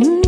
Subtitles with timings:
[0.00, 0.27] Anthony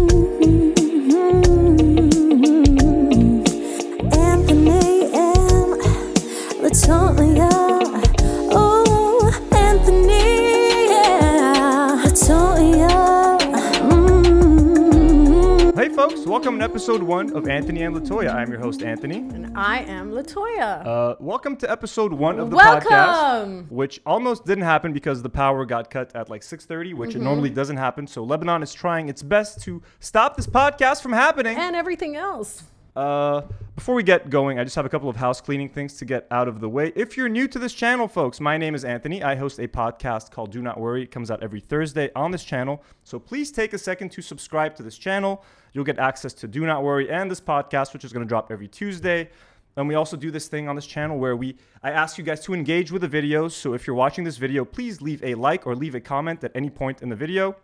[16.81, 18.35] episode one of Anthony and Latoya.
[18.35, 19.17] I'm your host, Anthony.
[19.19, 20.87] And I am Latoya.
[20.87, 25.67] Uh, welcome to episode one of the podcast, which almost didn't happen because the power
[25.67, 27.21] got cut at like 6:30, which Mm-hmm.
[27.21, 28.07] it normally doesn't happen.
[28.07, 31.59] So Lebanon is trying its best to stop this podcast from happening.
[31.59, 32.63] and everything else.
[32.97, 33.43] Uh,
[33.77, 36.27] before we get going, I just have a couple of house cleaning things to get
[36.31, 36.95] out of the way.
[36.97, 39.23] If you're new to this channel, folks, my name is Anthony.
[39.23, 41.03] I host a podcast called Do Not Worry.
[41.03, 42.83] It comes out every Thursday on this channel.
[43.05, 45.45] So please take a second to subscribe to this channel.
[45.73, 48.51] You'll get access to Do Not Worry and this podcast, which is going to drop
[48.51, 49.31] every Tuesday.
[49.77, 52.41] And we also do this thing on this channel where we I ask you guys
[52.41, 53.53] to engage with the videos.
[53.53, 56.53] So if you're watching this video, please leave a like or leave a comment at
[56.55, 57.57] any point in the video.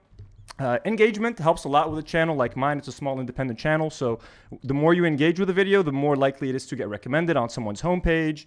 [0.59, 2.79] Uh, engagement helps a lot with a channel like mine.
[2.79, 4.21] It's a small independent channel, so
[4.63, 7.37] the more you engage with the video, the more likely it is to get recommended
[7.37, 8.47] on someone's homepage,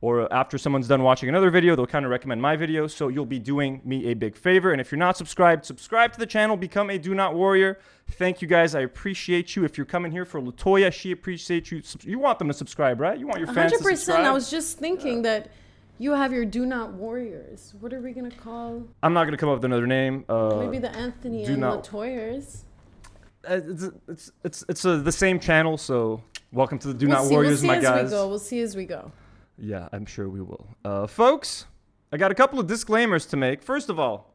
[0.00, 2.86] or after someone's done watching another video, they'll kind of recommend my video.
[2.86, 4.70] So you'll be doing me a big favor.
[4.72, 7.78] And if you're not subscribed, subscribe to the channel, become a Do Not Warrior.
[8.12, 8.74] Thank you guys.
[8.74, 9.64] I appreciate you.
[9.64, 11.82] If you're coming here for Latoya, she appreciates you.
[12.02, 13.18] You want them to subscribe, right?
[13.18, 14.20] You want your fans to subscribe.
[14.20, 14.24] 100%.
[14.24, 15.50] I was just thinking that
[15.98, 17.74] you have your Do Not Warriors.
[17.80, 18.84] What are we going to call?
[19.02, 20.24] I'm not gonna come up with another name.
[20.28, 22.62] Uh, Maybe the Anthony and not- Latoyers.
[23.50, 25.76] uh, it's it's it's, it's uh, the same channel.
[25.76, 28.04] So welcome to the Do we'll Not see, Warriors, we'll see my as guys.
[28.04, 28.28] we go.
[28.28, 29.10] We'll see as we go.
[29.58, 30.68] Yeah, I'm sure we will.
[30.84, 31.66] Uh, folks,
[32.12, 33.62] I got a couple of disclaimers to make.
[33.62, 34.34] First of all,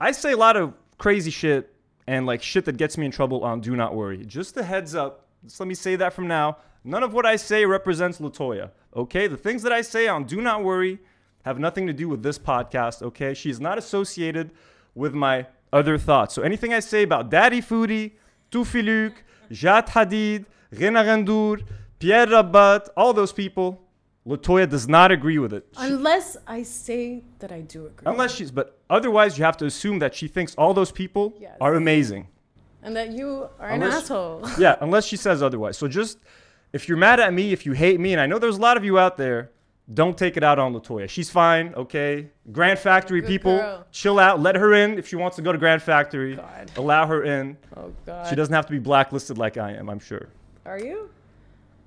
[0.00, 1.74] I say a lot of crazy shit
[2.06, 4.24] and like shit that gets me in trouble on Do Not Worry.
[4.24, 5.26] Just a heads up.
[5.44, 6.58] Just let me say that from now.
[6.84, 8.70] None of what I say represents Latoya.
[8.94, 11.00] Okay, the things that I say on Do Not Worry
[11.44, 13.02] have nothing to do with this podcast.
[13.02, 14.52] Okay, she's not associated
[14.94, 16.34] with my other thoughts.
[16.34, 18.12] So anything I say about Daddy Foodie,
[18.50, 19.12] Tufiluk,
[19.50, 21.62] Jad Hadid, Rena Rendour,
[21.98, 23.85] Pierre Rabat, all those people,
[24.26, 25.66] Latoya does not agree with it.
[25.76, 28.04] Unless I say that I do agree.
[28.10, 31.56] unless she's, but otherwise, you have to assume that she thinks all those people Yes.
[31.60, 32.28] are amazing.
[32.82, 34.48] and that you are Unless- an asshole.
[34.58, 35.76] Yeah, unless she says otherwise.
[35.76, 36.18] So just,
[36.72, 38.76] if you're mad at me, if you hate me, and I know there's a lot
[38.76, 39.50] of you out there,
[39.92, 41.08] don't take it out on Latoya.
[41.08, 42.28] She's fine, okay?
[42.52, 43.86] Grand Factory Good people, girl.
[43.92, 44.40] chill out.
[44.40, 46.36] Let her in if she wants to go to Grand Factory.
[46.36, 46.70] God.
[46.76, 47.56] Allow her in.
[47.76, 48.28] Oh, God.
[48.28, 50.28] She doesn't have to be blacklisted like I am, I'm sure.
[50.64, 51.08] Are you?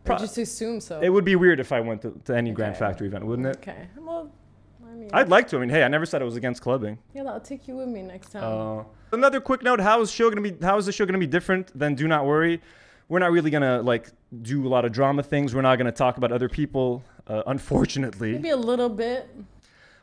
[0.09, 0.99] Pro- or just assume so?
[1.01, 3.57] It would be weird if I went to, to any Grand Factory event, wouldn't it?
[3.57, 3.87] okay.
[3.97, 4.31] Well,
[4.85, 5.57] I mean, I'd like to.
[5.57, 6.97] I mean, hey, I never said I was against clubbing.
[7.13, 8.43] yeah, I'll take you with me next time.
[8.43, 10.55] Uh, another quick note: How is show gonna be?
[10.61, 12.61] How is the show gonna be different than Do Not Worry?
[13.07, 14.09] We're not really gonna like
[14.41, 15.55] do a lot of drama things.
[15.55, 17.03] We're not gonna talk about other people.
[17.27, 19.29] Uh, unfortunately, Maybe a little bit.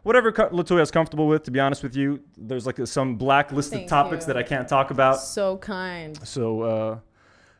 [0.04, 1.42] whatever Latoya's comfortable with.
[1.44, 4.32] To be honest with you, there's like some blacklisted Thank topics you.
[4.32, 5.20] that I can't talk about.
[5.20, 6.18] So kind.
[6.26, 6.98] So uh,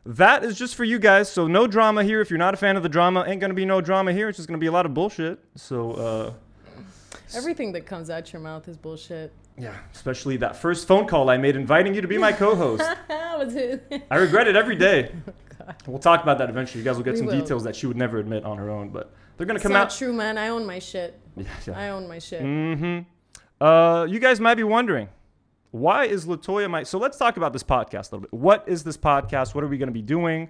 [0.07, 1.31] that is just for you guys.
[1.31, 2.21] So no drama here.
[2.21, 4.29] If you're not a fan of the drama, ain't gonna be no drama here.
[4.29, 5.39] It's just gonna be a lot of bullshit.
[5.55, 5.91] So.
[5.93, 6.33] Uh,
[7.35, 9.33] Everything that comes out your mouth is bullshit.
[9.57, 12.81] yeah, especially that first phone call I made inviting you to be my co-host.
[13.09, 15.11] I regret it every day.
[15.85, 16.79] We'll talk about that eventually.
[16.81, 17.41] You guys will get We some will.
[17.41, 19.87] details that she would never admit on her own, but they're gonna It's come not
[19.91, 19.97] out.
[19.97, 20.37] true, man.
[20.37, 21.19] I own my shit.
[21.35, 21.77] Yeah, yeah.
[21.77, 22.41] I own my shit.
[22.41, 23.63] Mm-hmm.
[23.63, 25.09] Uh, you guys might be wondering,
[25.71, 26.83] why is Latoya my?
[26.83, 28.33] So let's talk about this podcast a little bit.
[28.33, 29.53] What is this podcast?
[29.55, 30.49] What are we gonna be doing?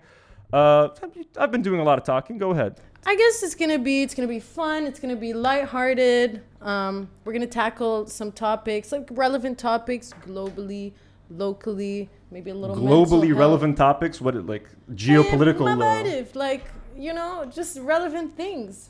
[0.53, 0.89] Uh,
[1.37, 2.37] I've been doing a lot of talking.
[2.37, 2.79] Go ahead.
[3.05, 4.85] I guess it's gonna be it's gonna be fun.
[4.85, 6.41] It's gonna be lighthearted.
[6.61, 10.93] Um, we're gonna tackle some topics like relevant topics globally,
[11.29, 13.39] locally, maybe a little Globally health.
[13.39, 14.21] relevant topics.
[14.21, 15.67] What it like geopolitical?
[15.67, 16.65] Uh, like
[16.97, 18.89] you know, just relevant things.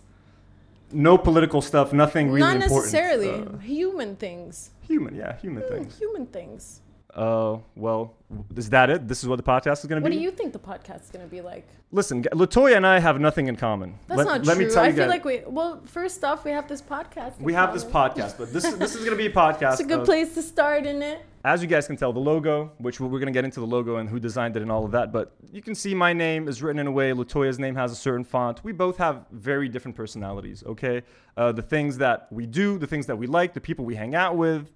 [0.92, 1.94] No political stuff.
[1.94, 4.72] Nothing really Not necessarily Uh, human things.
[4.88, 5.98] human, yeah, human Hmm, things.
[6.00, 6.81] Human things.
[7.16, 8.14] Uh, well,
[8.56, 9.08] is that it?
[9.08, 10.03] This is what the podcast is gonna be.
[10.03, 11.66] What do you think the podcast is gonna be like?
[11.92, 13.96] Listen, Latoya and I have nothing in common.
[14.08, 14.66] That's let, not let true.
[14.68, 15.09] me tell I you feel guys.
[15.09, 17.40] like we well, first off, we have this podcast.
[17.40, 19.72] we have this podcast, but this this is gonna be a podcast.
[19.80, 21.22] It's a good of- place to start, in it?
[21.48, 24.10] As you guys can tell, the logo, which we're gonna get into the logo and
[24.10, 26.78] who designed it and all of that, but you can see my name is written
[26.78, 27.14] in a way.
[27.14, 28.62] Latoya's name has a certain font.
[28.66, 30.62] We both have very different personalities.
[30.66, 31.04] Okay,
[31.38, 34.14] uh, the things that we do, the things that we like, the people we hang
[34.14, 34.74] out with.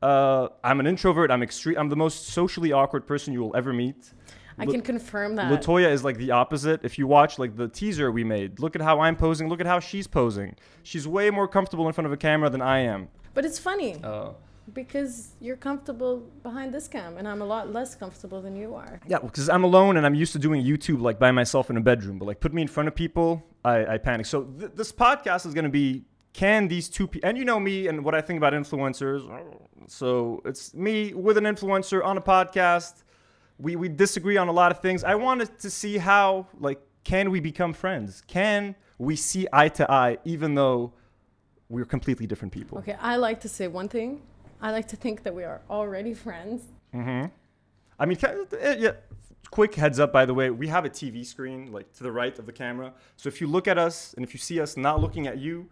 [0.00, 1.30] Uh, I'm an introvert.
[1.30, 1.76] I'm extreme.
[1.76, 4.14] I'm the most socially awkward person you will ever meet.
[4.58, 5.52] I La- can confirm that.
[5.52, 6.80] Latoya is like the opposite.
[6.82, 9.50] If you watch like the teaser we made, look at how I'm posing.
[9.50, 10.54] Look at how she's posing.
[10.82, 13.08] She's way more comfortable in front of a camera than I am.
[13.34, 14.30] but it's funny Uh,
[14.74, 19.00] because you're comfortable behind this cam, and I'm a lot less comfortable than you are.
[19.06, 21.80] yeah, because I'm alone and I'm used to doing YouTube like by myself in a
[21.80, 22.18] bedroom.
[22.18, 24.26] But like put me in front of people, I, I panic.
[24.26, 27.86] So th- this podcast is gonna be can these two people and you know me
[27.86, 29.22] and what I think about influencers.
[29.88, 33.04] So it's me with an influencer on a podcast.
[33.58, 35.02] we we disagree on a lot of things.
[35.04, 38.22] I wanted to see how like can we become friends?
[38.26, 40.92] Can we see eye to eye even though
[41.68, 42.78] we're completely different people?
[42.78, 44.22] Okay, I like to say one thing.
[44.60, 46.62] I like to think that we are already friends.
[46.94, 47.26] Mm-hmm.
[47.98, 48.18] I mean,
[48.60, 48.92] eh, yeah.
[49.50, 52.36] Quick heads up, by the way, we have a TV screen like to the right
[52.38, 52.92] of the camera.
[53.16, 55.68] So if you look at us and if you see us not looking at you,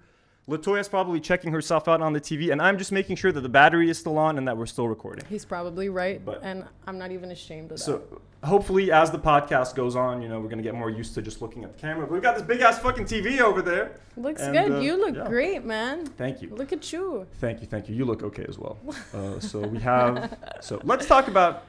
[0.47, 3.49] Latoya's probably checking herself out on the TV, and I'm just making sure that the
[3.49, 5.25] battery is still on and that we're still recording.
[5.29, 7.85] He's probably right, But- and I'm not even ashamed of that.
[7.85, 8.03] So
[8.45, 11.43] hopefully, as the podcast goes on, you know, we're gonna get more used to just
[11.43, 12.07] looking at the camera.
[12.07, 13.97] But we've got this big ass fucking TV over there.
[14.17, 14.73] Looks and, good.
[14.73, 15.27] uh, you look yeah.
[15.27, 16.07] great, man.
[16.07, 16.51] Thank you.
[16.51, 17.27] Look at you.
[17.41, 17.95] Thank you, thank you.
[17.95, 18.79] You look okay as well.
[19.15, 20.37] Uh, so we have.
[20.61, 21.65] So let's talk about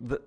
[0.00, 0.20] the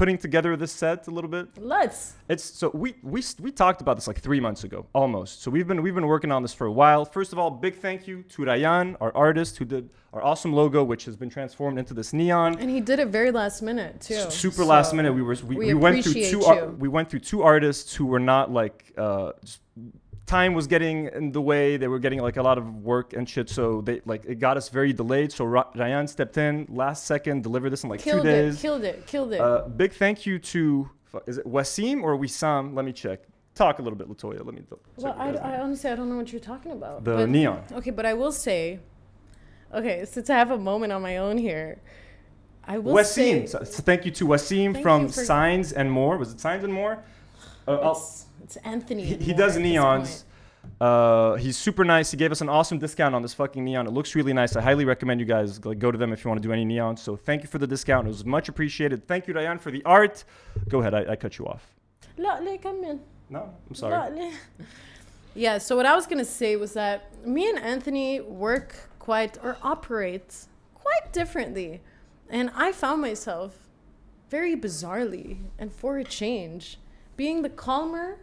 [0.00, 1.46] putting together this set a little bit.
[1.58, 2.14] Let's.
[2.26, 5.42] It's so we we we talked about this like three months ago, almost.
[5.42, 7.04] So we've been we've been working on this for a while.
[7.04, 10.82] First of all, big thank you to Rayan, our artist, who did our awesome logo,
[10.82, 12.58] which has been transformed into this neon.
[12.58, 14.14] And he did it very last minute too.
[14.14, 15.12] S- super last minute.
[15.12, 18.06] We were we, we we, went through two ar- we went through two artists who
[18.06, 19.60] were not like uh, just,
[20.30, 21.76] time was getting in the way.
[21.76, 23.50] They were getting like a lot of work and shit.
[23.50, 25.32] So they like it got us very delayed.
[25.32, 28.32] So Ra- Rayan stepped in last second, delivered this in like Killed two it.
[28.32, 28.62] days.
[28.62, 29.06] Killed it.
[29.06, 29.40] Killed it.
[29.40, 30.88] Uh, big thank you to
[31.26, 32.74] is it Wasim or Wissam?
[32.74, 33.20] Let me check.
[33.56, 34.44] Talk a little bit, Latoya.
[34.44, 34.62] Let me.
[34.96, 37.04] well, I, I honestly I don't know what you're talking about.
[37.04, 37.64] the but- neon.
[37.72, 38.78] Okay, but I will say,
[39.74, 41.80] okay, since I have a moment on my own here,
[42.64, 43.48] I will say Wasim.
[43.48, 46.16] So, so thank you to Wasim from Signs and More.
[46.16, 47.02] Was it Signs and More?
[47.66, 47.94] Uh,
[48.42, 49.04] it's Anthony.
[49.04, 50.24] He, he does neons.
[50.80, 52.10] Uh, he's super nice.
[52.10, 53.86] He gave us an awesome discount on this fucking neon.
[53.86, 54.56] It looks really nice.
[54.56, 56.64] I highly recommend you guys like, go to them if you want to do any
[56.64, 57.00] neons.
[57.00, 58.06] So thank you for the discount.
[58.06, 59.06] It was much appreciated.
[59.06, 60.24] Thank you, Rayan, for the art.
[60.68, 60.94] Go ahead.
[60.94, 61.74] I, I cut you off.
[62.58, 63.00] come in.
[63.28, 64.32] No, I'm sorry.
[65.34, 65.58] yeah.
[65.58, 70.46] So what I was gonna say was that me and Anthony work quite or operate
[70.74, 71.80] quite differently,
[72.28, 73.68] and I found myself
[74.28, 76.78] very bizarrely and for a change
[77.16, 78.18] being the calmer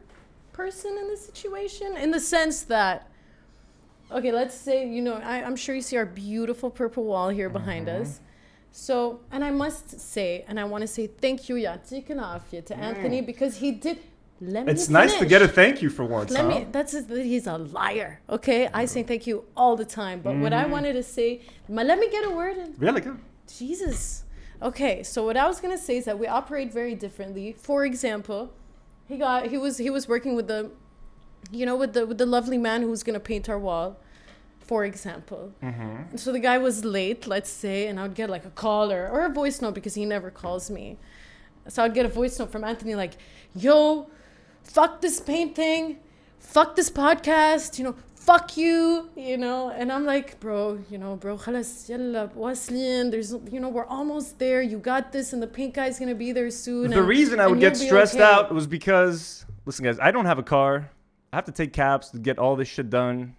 [0.57, 2.95] person in the situation in the sense that
[4.17, 7.49] okay let's say you know I, i'm sure you see our beautiful purple wall here
[7.59, 8.01] behind Mm-hmm.
[8.01, 8.11] us
[8.71, 8.95] so
[9.33, 12.75] and i must say and i want to say thank you yatik and afia to
[12.89, 13.97] anthony because he did
[14.55, 14.75] let me Mm.
[14.75, 16.29] It's nice to get a thank you for once.
[16.37, 16.49] Let huh?
[16.59, 16.67] me.
[16.75, 16.93] That's
[17.33, 18.09] he's a liar.
[18.37, 20.17] Okay, I say thank you all the time.
[20.27, 20.75] But what I Mm-hmm.
[20.75, 21.29] wanted to say,
[21.91, 22.69] let me get a word in.
[22.87, 23.17] Really good.
[23.59, 23.99] Jesus.
[24.69, 27.47] Okay, so what I was gonna say is that we operate very differently.
[27.67, 28.41] For example,
[29.07, 30.71] he got he was he was working with the,
[31.51, 33.97] you know, with the with the lovely man who was gonna paint our wall.
[34.59, 36.17] For example, Mm-hmm.
[36.17, 39.21] so the guy was late, let's say, and I would get like a caller or,
[39.21, 40.97] or a voice note because he never calls me.
[41.69, 43.13] So I'd get a voice note from Anthony like,
[43.55, 44.09] "Yo,
[44.63, 45.99] fuck this painting,
[46.39, 47.95] fuck this podcast, you know,
[48.26, 53.10] fuck you, you know." And I'm like, "Bro, you know, bro, خلاص يلا واصلين.
[53.10, 54.62] There's, you know, we're almost there.
[54.62, 57.44] You got this, and the paint guy's gonna be there soon." The and- reason I
[57.44, 60.38] and would get you'll be stressed okay." out was because, listen, guys, I don't have
[60.38, 60.90] a car.
[61.32, 63.34] I have to take cabs to get all this shit done.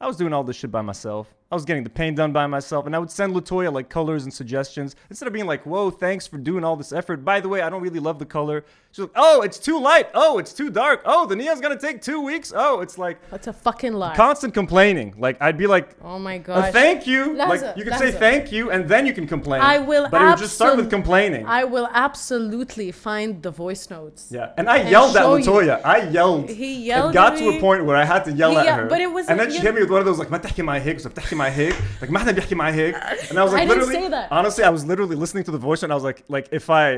[0.00, 1.34] I was doing all this shit by myself.
[1.52, 4.24] I was getting the paint done by myself, and I would send Latoya like colors
[4.24, 7.48] and suggestions instead of being like, "Whoa, thanks for doing all this effort." By the
[7.48, 8.66] way, I don't really love the color.
[8.92, 10.08] She's like, "Oh, it's too light.
[10.14, 11.00] Oh, it's too dark.
[11.06, 12.52] Oh, the neon's gonna take two weeks.
[12.54, 14.14] Oh, it's like That's a fucking lie.
[14.14, 15.14] constant complaining.
[15.16, 16.72] Like I'd be like, oh my a god.
[16.74, 17.20] thank you.
[17.40, 18.18] Laza, like you can say Laza.
[18.18, 19.62] thank you, and then you can complain.
[19.62, 21.46] I will But it would just start with absol- complaining.
[21.46, 24.28] I will absolutely find the voice notes.
[24.30, 25.44] Yeah, and I and yelled at show you.
[25.46, 25.80] Latoya.
[25.82, 26.50] I yelled.
[26.50, 27.56] He yelled It got at to me.
[27.56, 28.86] a point where I had to yell He at yell- her.
[28.86, 30.30] but it was and then like- she you- hit me with one of those like
[30.30, 33.36] ما تحكي معي هيك بس بتحكي معي هيك like ما حدا بيحكي معي هيك and
[33.38, 34.28] I was like I didn't literally say that.
[34.32, 36.88] honestly I was literally listening to the voice and I was like like if I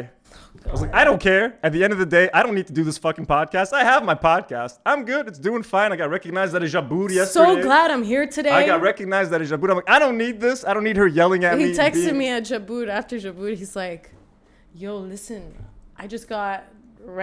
[0.68, 2.68] I was like I don't care at the end of the day I don't need
[2.72, 5.96] to do this fucking podcast I have my podcast I'm good it's doing fine I
[6.02, 8.54] got recognized at a Jaboot yesterday So glad I'm here today.
[8.60, 10.98] I got recognized at a Jaboot I'm like I don't need this I don't need
[11.02, 13.54] her yelling at me he texted being- me at Jaboot after Jaboot.
[13.62, 14.02] He's like,
[14.82, 15.42] "Yo, listen,
[16.02, 16.56] I just got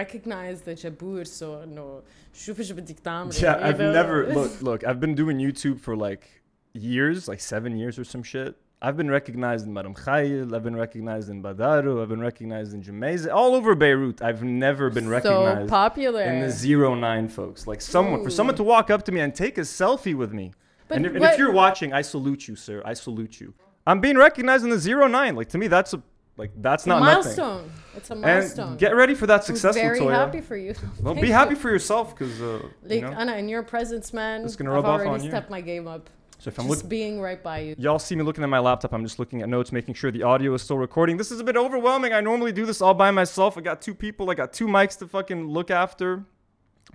[0.00, 1.46] recognized at Jaboot, so
[1.76, 2.02] no,
[2.34, 3.92] شوف ايش بدك تعملي." Yeah, you I've know?
[3.92, 4.80] never look look.
[4.88, 6.24] I've been doing YouTube for like
[6.73, 8.55] years, like seven years or some shit.
[8.81, 10.53] I've been recognized in Mar Mikhael.
[10.53, 12.01] I've been recognized in Badaro.
[12.01, 13.33] I've been recognized in Gemmayzeh.
[13.33, 14.21] All over Beirut.
[14.21, 15.61] I've never been recognized.
[15.61, 16.21] so popular.
[16.23, 17.65] in the zero nine folks.
[17.65, 20.51] Like someone for someone to walk up to me and take a selfie with me.
[20.89, 22.81] But and, if, and if you're watching, I salute you, sir.
[22.83, 23.53] I salute you.
[23.87, 25.35] I'm being recognized in the zero nine.
[25.37, 26.03] Like to me, that's a
[26.35, 27.37] like that's It's a not nothing.
[27.37, 27.71] milestone.
[27.95, 28.67] It's a milestone.
[28.71, 30.13] And get ready for that I'm success, very Latoya.
[30.15, 30.73] happy for you.
[31.01, 33.11] Well, be happy for yourself, because uh, you know.
[33.11, 35.29] Anna, in your presence, man, It's gonna I've rub off already on you.
[35.29, 36.09] stepped my game up.
[36.42, 36.88] So if I'm Just looking.
[36.88, 37.74] being right by you.
[37.78, 38.92] Y'all see me looking at my laptop.
[38.92, 41.16] I'm just looking at notes, making sure the audio is still recording.
[41.16, 42.12] This is a bit overwhelming.
[42.12, 43.58] I normally do this all by myself.
[43.58, 44.30] I got two people.
[44.30, 46.22] I got two mics to fucking look after.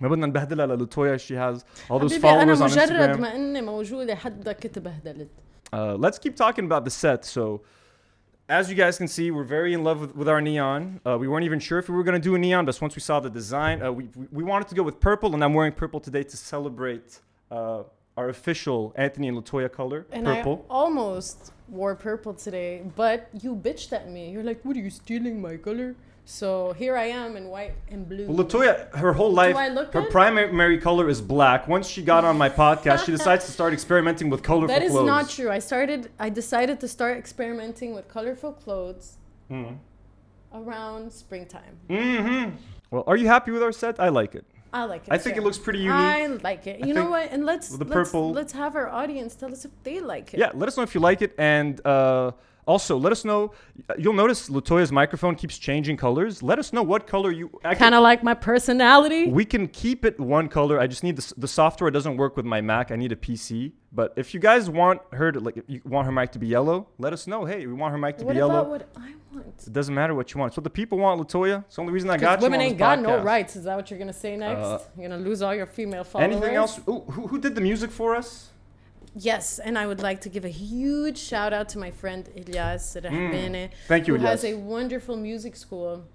[0.00, 1.16] ما بدنا نبهدلها للوتويا.
[1.18, 3.20] She has all those حبيبي أنا followers on مجرد Instagram.
[3.20, 5.28] ما إني موجودة حدك اتبهدلت.
[5.72, 7.24] Uh, let's keep talking about the set.
[7.24, 7.60] So
[8.48, 11.00] as you guys can see, we're very in love with, with our neon.
[11.06, 12.94] Uh, we weren't even sure if we were going to do a neon, but once
[12.96, 15.54] we saw the design, uh, we, we- we wanted to go with purple, and I'm
[15.54, 17.82] wearing purple today to celebrate uh,
[18.19, 20.55] our official Anthony and Latoya color, And purple.
[20.69, 21.37] I almost
[21.77, 22.71] wore purple today,
[23.03, 24.23] but you bitched at me.
[24.33, 25.89] You're like, "What are you stealing my color?"
[26.39, 26.49] So
[26.81, 28.25] here I am in white and blue.
[28.27, 28.73] Well, Latoya,
[29.03, 30.11] her whole life, her good?
[30.17, 31.59] primary color is black.
[31.75, 34.91] Once she got on my podcast, she decides to start experimenting with colorful that is
[34.91, 35.07] clothes.
[35.15, 35.49] not true.
[35.57, 36.01] I started.
[36.27, 39.05] I decided to start experimenting with colorful clothes
[39.51, 39.77] Mm.
[40.61, 41.75] around springtime.
[41.89, 42.45] Mm-hmm.
[42.91, 43.99] Well, are you happy with our set?
[44.07, 44.45] I like it.
[44.71, 45.13] I like it.
[45.13, 45.41] I think too.
[45.41, 45.93] it looks pretty unique.
[45.93, 46.83] I like it.
[46.83, 47.31] I You know what?
[47.31, 50.39] And let's the let's, purple- let's have our audience tell us if they like it.
[50.39, 52.31] Yeah, let us know if you like it, and uh,
[52.69, 53.51] also let us know.
[53.97, 56.43] You'll notice Latoya's microphone keeps changing colors.
[56.43, 57.49] Let us know what color you.
[57.63, 59.27] Kind of like my personality.
[59.27, 60.79] We can keep it one color.
[60.79, 62.91] I just need the, the software doesn't work with my Mac.
[62.91, 63.71] I need a PC.
[63.91, 66.87] But if you guys want her to like, you want her mic to be yellow,
[66.99, 67.43] let us know.
[67.45, 68.69] Hey, we want her mic to What be about yellow.
[68.69, 69.63] what I want?
[69.65, 70.51] It doesn't matter what you want.
[70.51, 71.63] It's what the people want, Latoya.
[71.65, 72.65] It's the only reason I got women you.
[72.65, 73.55] Women ain't got no rights.
[73.55, 74.59] Is that what you're gonna say next?
[74.59, 76.31] Uh, you're gonna lose all your female followers.
[76.31, 76.79] Anything else?
[76.87, 78.49] Ooh, who, who did the music for us?
[79.15, 82.95] Yes, and I would like to give a huge shout out to my friend Ilyas
[83.01, 83.69] Rahbene, Mm.
[83.87, 86.05] Thank you, who has a wonderful music school,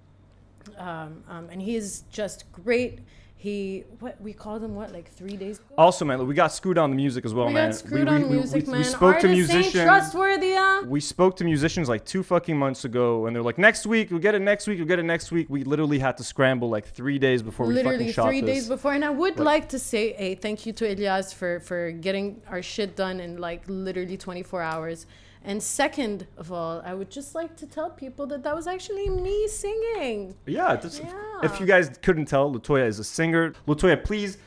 [0.79, 3.01] um, um, and he is just great.
[3.45, 5.67] He what we called him what like three days ago.
[5.77, 7.69] Also, man, we got screwed on the music as well, we man.
[7.73, 8.79] got screwed on music, we, man.
[8.81, 9.85] we spoke to Artists ain't musicians.
[9.85, 10.83] trustworthy, huh?
[10.87, 14.19] We spoke to musicians like two fucking months ago, and they're like, "Next week, we'll
[14.21, 14.79] get it next week.
[14.79, 17.75] We'll get it next week." We literally had to scramble like three days before we
[17.75, 18.61] Literally fucking shot three this.
[18.61, 21.61] days before, and I would Like- like to say a thank you to elias for
[21.61, 25.07] for getting our shit done in like literally 24 hours.
[25.47, 29.09] And second of all, I would just like to tell people that that was actually
[29.11, 30.35] me singing.
[30.47, 31.41] Yeah, Yeah.
[31.43, 33.53] if you guys couldn't tell, Latoya is a singer.
[33.69, 34.39] Latoya, please,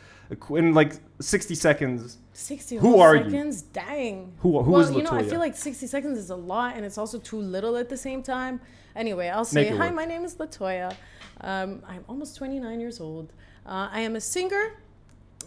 [0.50, 3.24] in like 60 seconds, 60 Who are you?
[3.26, 3.62] seconds?
[3.62, 4.34] Dang.
[4.40, 6.84] Who- who well, is you know, I feel like 60 seconds is a lot and
[6.86, 8.60] it's also too little at the same time.
[8.96, 9.96] Anyway, I'll say, hi, work.
[9.96, 10.94] my name is Latoya.
[11.42, 13.32] Um, I'm almost 29 years old.
[13.66, 14.74] Uh, I am a singer.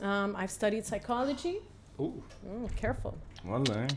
[0.00, 1.58] Um, I've studied psychology.
[1.98, 3.18] Ooh, Mm, careful.
[3.44, 3.88] Line.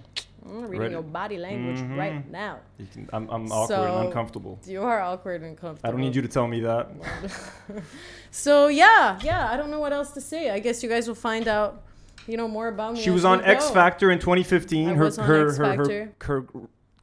[0.45, 0.91] I'm reading Ready.
[0.93, 1.97] your body language Mhm.
[1.97, 2.59] right now.
[2.77, 4.59] You can, I'm, I'm awkward and uncomfortable.
[4.65, 5.87] You are awkward and uncomfortable.
[5.87, 6.89] I don't need you to tell me that.
[8.31, 9.49] So yeah, yeah.
[9.51, 10.49] I don't know what else to say.
[10.49, 11.83] I guess you guys will find out,
[12.27, 13.01] you know, more about me.
[13.01, 13.69] She was on X.
[13.69, 14.89] Factor in 2015.
[14.89, 16.13] I her, was on her, X her, her, Factor.
[16.23, 16.45] her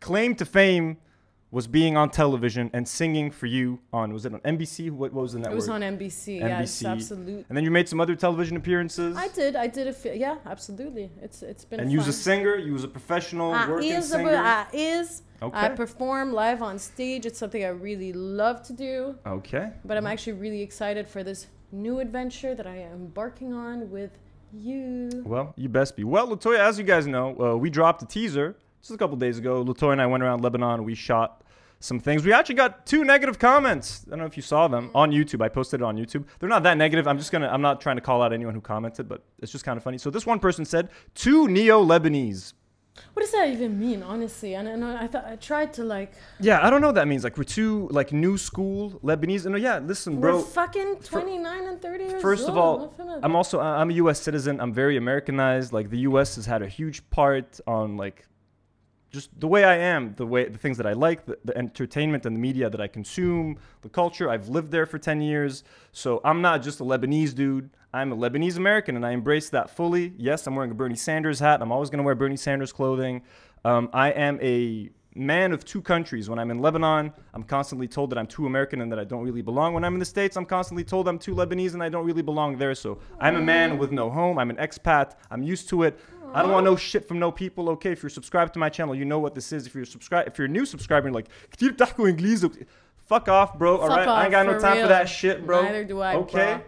[0.01, 0.97] claim to fame
[1.51, 4.91] was being on television and singing for you on was it on NBC?
[4.91, 5.53] What, what was the network?
[5.53, 6.39] It was on NBC.
[6.41, 6.91] Yes, NBC.
[6.91, 7.45] absolutely.
[7.49, 9.17] and then you made some other television appearances.
[9.17, 9.57] I did.
[9.57, 10.13] I did a few.
[10.13, 11.11] yeah, absolutely.
[11.21, 11.81] It's it's been.
[11.81, 12.57] and you was a singer.
[12.57, 14.37] You was a professional I working is, singer.
[14.37, 15.23] I is.
[15.43, 15.57] Okay.
[15.57, 17.25] I perform live on stage.
[17.25, 19.17] It's something I really love to do.
[19.27, 19.73] okay.
[19.85, 24.11] But I'm actually really excited for this new adventure that I am embarking on with
[24.53, 25.09] you.
[25.25, 26.05] Well, you best be.
[26.05, 29.39] Well, Latoya, as you guys know, uh, we dropped a teaser just a couple days
[29.39, 29.65] ago.
[29.65, 30.85] Latoya and I went around Lebanon.
[30.85, 31.40] We shot
[31.81, 32.25] some things.
[32.25, 34.05] We actually got two negative comments.
[34.07, 35.43] I don't know if you saw them on YouTube.
[35.43, 36.25] I posted it on YouTube.
[36.39, 37.09] They're not that negative.
[37.09, 37.49] I'm just gonna.
[37.49, 39.99] I'm not trying to call out anyone who commented, but it's just kind of funny.
[39.99, 42.53] So this one person said, two neo Lebanese.
[43.15, 44.55] What does that even mean, honestly?
[44.55, 46.13] And, and I thought I tried to like.
[46.39, 47.25] Yeah, I don't know what that means.
[47.25, 49.47] Like we're two like new school Lebanese.
[49.47, 50.37] And uh, yeah, listen, bro.
[50.37, 52.51] we're fucking 29 and 30 years First old.
[52.51, 54.21] of all, I'm also I'm a U.S.
[54.21, 54.61] citizen.
[54.61, 55.73] I'm very Americanized.
[55.73, 56.37] Like the U.S.
[56.37, 58.27] has had a huge part on like
[59.11, 62.27] just the way I am, the way the things that I like, the, the entertainment
[62.27, 64.31] and the media that I consume, the culture.
[64.31, 67.71] I've lived there for 10 years, so I'm not just a Lebanese dude.
[67.93, 70.13] I'm a Lebanese American, and I embrace that fully.
[70.17, 71.61] Yes, I'm wearing a Bernie Sanders hat.
[71.61, 73.23] I'm always gonna wear Bernie Sanders clothing.
[73.65, 76.29] Um, I am a man of two countries.
[76.31, 79.25] When I'm in Lebanon, I'm constantly told that I'm too American and that I don't
[79.25, 79.75] really belong.
[79.75, 82.23] When I'm in the States, I'm constantly told I'm too Lebanese and I don't really
[82.23, 82.75] belong there.
[82.75, 84.39] So I'm a man with no home.
[84.39, 85.15] I'm an expat.
[85.31, 85.99] I'm used to it.
[86.35, 87.69] I don't want no shit from no people.
[87.71, 89.67] Okay, if you're subscribed to my channel, you know what this is.
[89.67, 91.29] If you're subscribed, if you're a new subscriber, you're like,
[93.07, 93.79] fuck off, bro.
[93.79, 94.85] Fuck All right, off, I ain't got no time real.
[94.85, 95.63] for that shit, bro.
[95.63, 96.15] Neither do I.
[96.17, 96.55] Okay.
[96.55, 96.63] Bro.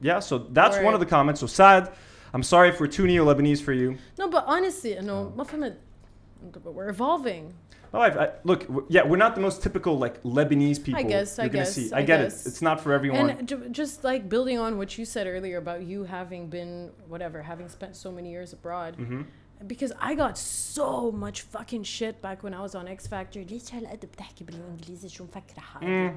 [0.00, 1.40] Yeah, so that's one of the comments.
[1.40, 1.92] So sad.
[2.34, 3.96] I'm sorry if we're too neo-Lebanese for you.
[4.18, 5.44] No, but honestly, no, oh.
[5.44, 7.54] know, but we're evolving
[7.95, 11.03] Oh, I, I, look, w- yeah, we're not the most typical like Lebanese people.
[11.03, 11.93] guess, I you're gonna guess, see.
[11.93, 12.45] I I, get guess.
[12.45, 12.49] it.
[12.49, 13.29] It's not for everyone.
[13.29, 17.37] And ju- just like building on what you said earlier about you having been whatever,
[17.43, 18.97] having spent so many years abroad.
[18.97, 19.25] Mhm.
[19.67, 23.39] Because I got so much fucking shit back when I was on X Factor.
[23.43, 26.15] ليش هالقد بتحكي بالانجليزي شو مفكرة حالك؟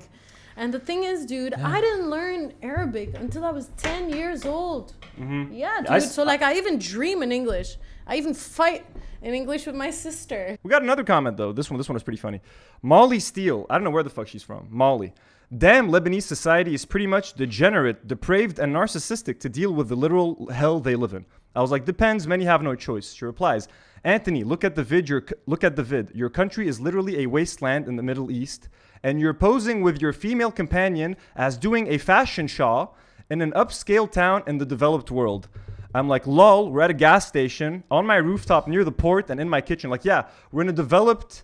[0.57, 4.93] and the thing is, dude, I didn't learn Arabic until I was 10 years old.
[5.17, 5.49] Mhm.
[5.51, 5.87] Yeah, dude.
[5.89, 7.77] I so like I even dream in English.
[8.07, 8.85] I even fight
[9.21, 10.57] in English with my sister.
[10.63, 11.53] We got another comment though.
[11.53, 12.41] This one, this one is pretty funny.
[12.81, 13.65] Molly Steele.
[13.69, 14.67] I don't know where the fuck she's from.
[14.69, 15.13] Molly.
[15.57, 20.47] Damn, Lebanese society is pretty much degenerate, depraved, and narcissistic to deal with the literal
[20.49, 21.25] hell they live in.
[21.53, 22.25] I was like, depends.
[22.25, 23.11] Many have no choice.
[23.11, 23.67] She replies,
[24.05, 25.09] Anthony, look at the vid.
[25.09, 26.11] Your look at the vid.
[26.15, 28.69] Your country is literally a wasteland in the Middle East,
[29.03, 32.91] and you're posing with your female companion as doing a fashion show
[33.29, 35.47] in an upscale town in the developed world.
[35.93, 39.39] I'm like, lol, we're at a gas station on my rooftop near the port and
[39.39, 39.89] in my kitchen.
[39.89, 41.43] Like, yeah, we're in a developed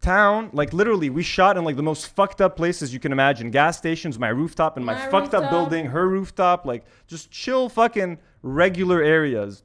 [0.00, 0.50] town.
[0.52, 3.50] Like, literally, we shot in like the most fucked up places you can imagine.
[3.50, 6.64] Gas stations, my rooftop, and my, My fucked up building, her rooftop.
[6.64, 9.62] Like, just chill fucking regular areas.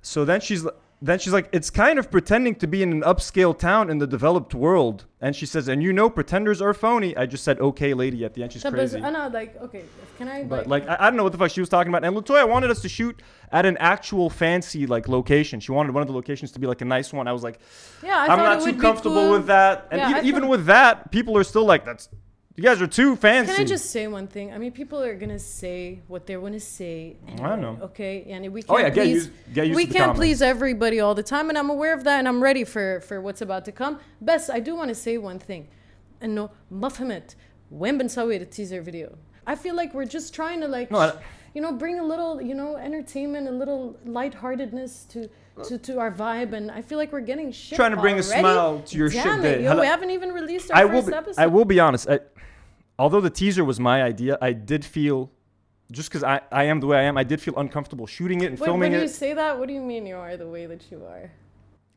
[0.00, 0.66] So then she's
[1.04, 4.06] then she's like, it's kind of pretending to be in an upscale town in the
[4.06, 5.04] developed world.
[5.20, 7.16] And she says, and you know, pretenders are phony.
[7.16, 8.24] I just said, okay, lady.
[8.24, 9.00] At the end, she's So, but crazy.
[9.02, 9.82] I know, like, okay,
[10.16, 12.04] can I, But like, I, I don't know what the fuck she was talking about.
[12.04, 15.58] And Latoya wanted us to shoot at an actual fancy like location.
[15.58, 17.26] She wanted one of the locations to be like a nice one.
[17.26, 17.58] I was like,
[18.04, 19.32] yeah, I I'm not too comfortable cool.
[19.32, 19.88] with that.
[19.90, 22.08] And Yeah, e- even with that, people are still like, that's
[22.55, 23.53] you guys are too fancy.
[23.53, 24.51] Can I just say one thing?
[24.51, 27.15] I mean, people are gonna say what they want to say.
[27.41, 27.77] I know.
[27.83, 30.03] Okay, and we can't Oh, yeah, get please, used- get used we to the can't
[30.05, 30.19] comments.
[30.19, 33.21] please everybody all the time, and I'm aware of that, and I'm ready for for
[33.21, 33.99] what's about to come.
[34.21, 35.67] Best, I do want to say one thing.
[36.21, 37.35] إنه ما فهمت
[37.71, 39.15] وين بنسوي the teaser video.
[39.45, 41.13] I feel like we're just trying to like, No, I-
[41.54, 45.28] you know, bring a little, you know, entertainment, a little lightheartedness to.
[45.68, 47.76] To, to our vibe and I feel like we're getting shit.
[47.76, 48.40] Trying to bring a already.
[48.40, 49.56] smile to your shit Damn day.
[49.56, 51.38] It, yo, Hello- we haven't even released our I will be, episode.
[51.42, 52.08] I will be honest.
[52.08, 52.20] I,
[52.98, 55.30] although the teaser was my idea, I did feel
[55.90, 58.46] just because I, I am the way I am, I did feel uncomfortable shooting it
[58.46, 59.10] and Wait, filming when you it.
[59.10, 61.30] say that, what do you mean you are the way that you are?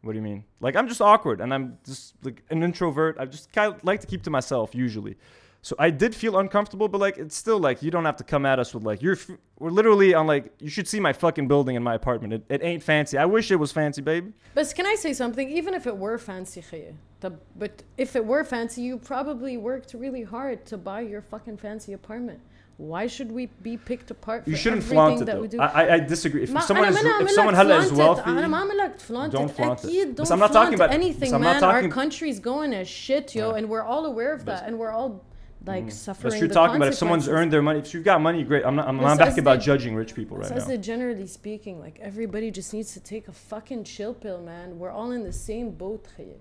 [0.01, 0.43] What do you mean?
[0.59, 3.15] Like I'm just awkward and I'm just like an introvert.
[3.17, 5.15] I just kind of like to keep to myself usually.
[5.64, 8.46] So I did feel uncomfortable, but like it's still like you don't have to come
[8.46, 11.48] at us with like you're f- we're literally on like you should see my fucking
[11.48, 12.32] building in my apartment.
[12.32, 13.18] It, it ain't fancy.
[13.18, 14.32] I wish it was fancy, baby.
[14.54, 15.46] But can I say something?
[15.50, 19.92] Even if it were fancy, خيي, the- but if it were fancy, you probably worked
[19.92, 22.40] really hard to buy your fucking fancy apartment.
[22.78, 25.42] Why should we be picked apart for You shouldn't everything flaunt it that though.
[25.42, 25.60] we do?
[25.60, 26.44] I, I I disagree.
[26.44, 28.24] If ما- someone أنا is ما أنا if عامل someone لك هلا is flaunt it.
[28.24, 29.56] wealthy, أنا ما عامل لك flaunt don't it.
[29.56, 29.88] flaunt it.
[29.90, 31.60] أكيد بس don't I'm not flaunt talking about- anything, بس I'm not man.
[31.60, 33.56] talking- Our country's going as shit, yo, Yeah.
[33.58, 35.22] and we're all aware of But- that, and we're all
[35.65, 35.91] like mm.
[35.91, 36.31] suffering.
[36.31, 38.65] That's true talking about if someone's earned their money, if you've got money, great.
[38.65, 38.87] I'm not.
[38.87, 40.75] I'm, not back about the, judging rich people right now.
[40.77, 44.77] generally speaking, like everybody just needs to take a fucking chill pill, man.
[44.77, 46.07] We're all in the same boat.
[46.17, 46.35] here.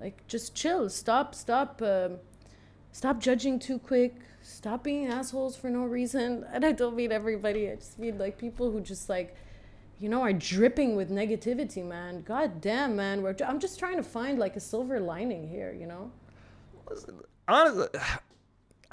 [0.00, 0.88] Like just chill.
[0.88, 1.34] Stop.
[1.34, 1.80] Stop.
[1.82, 2.18] Um,
[2.92, 4.16] stop judging too quick.
[4.42, 6.44] Stop being assholes for no reason.
[6.52, 7.70] And I don't mean everybody.
[7.70, 9.36] I just mean like people who just like.
[10.00, 12.22] You know, are dripping with negativity, man.
[12.22, 13.22] God damn, man.
[13.22, 16.10] We're, I'm just trying to find like a silver lining here, you know?
[17.48, 17.86] honestly,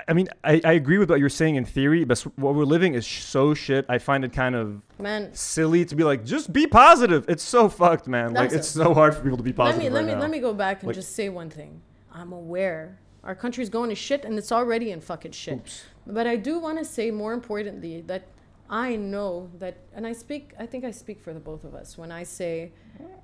[0.07, 2.93] I mean, I, I agree with what you're saying in theory, but what we're living
[2.93, 3.85] is so shit.
[3.89, 7.25] I find it kind of Man, silly to be like, just be positive.
[7.27, 8.33] It's so fucked, man.
[8.33, 9.91] like That's it's so hard for people to be positive.
[9.93, 11.81] let me let me let me go back and Like- just say one thing.
[12.13, 15.55] I'm aware our country's going to shit and it's already in fucking shit.
[15.59, 15.83] Oops.
[16.07, 18.23] But I do want to say more importantly that
[18.69, 21.97] I know that and I speak I think I speak for the both of us
[21.97, 22.71] when I say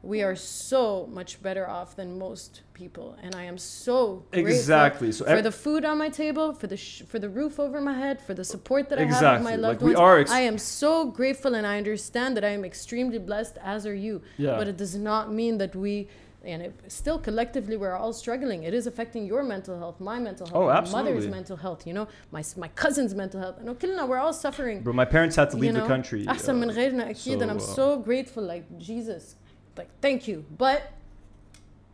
[0.04, 5.26] we are so much better off than most people and i am so exactly so
[5.26, 8.22] for the food on my table for the sh- for the roof over my head
[8.22, 9.28] for the support that exactly.
[9.28, 11.66] i have with my loved like we ones are ex- i am so grateful and
[11.66, 14.56] i understand that i am extremely blessed as are you yeah.
[14.58, 16.08] but it does not mean that we
[16.44, 20.48] and it, still collectively we're all struggling it is affecting your mental health my mental
[20.48, 21.12] health oh, absolutely.
[21.12, 24.34] my mother's mental health you know my, my cousin's mental health no kilna we're all
[24.34, 25.82] suffering but my parents had to leave you know?
[25.82, 29.36] the country uh, so, and i'm uh, so grateful like jesus
[29.78, 30.46] like thank you.
[30.58, 30.92] But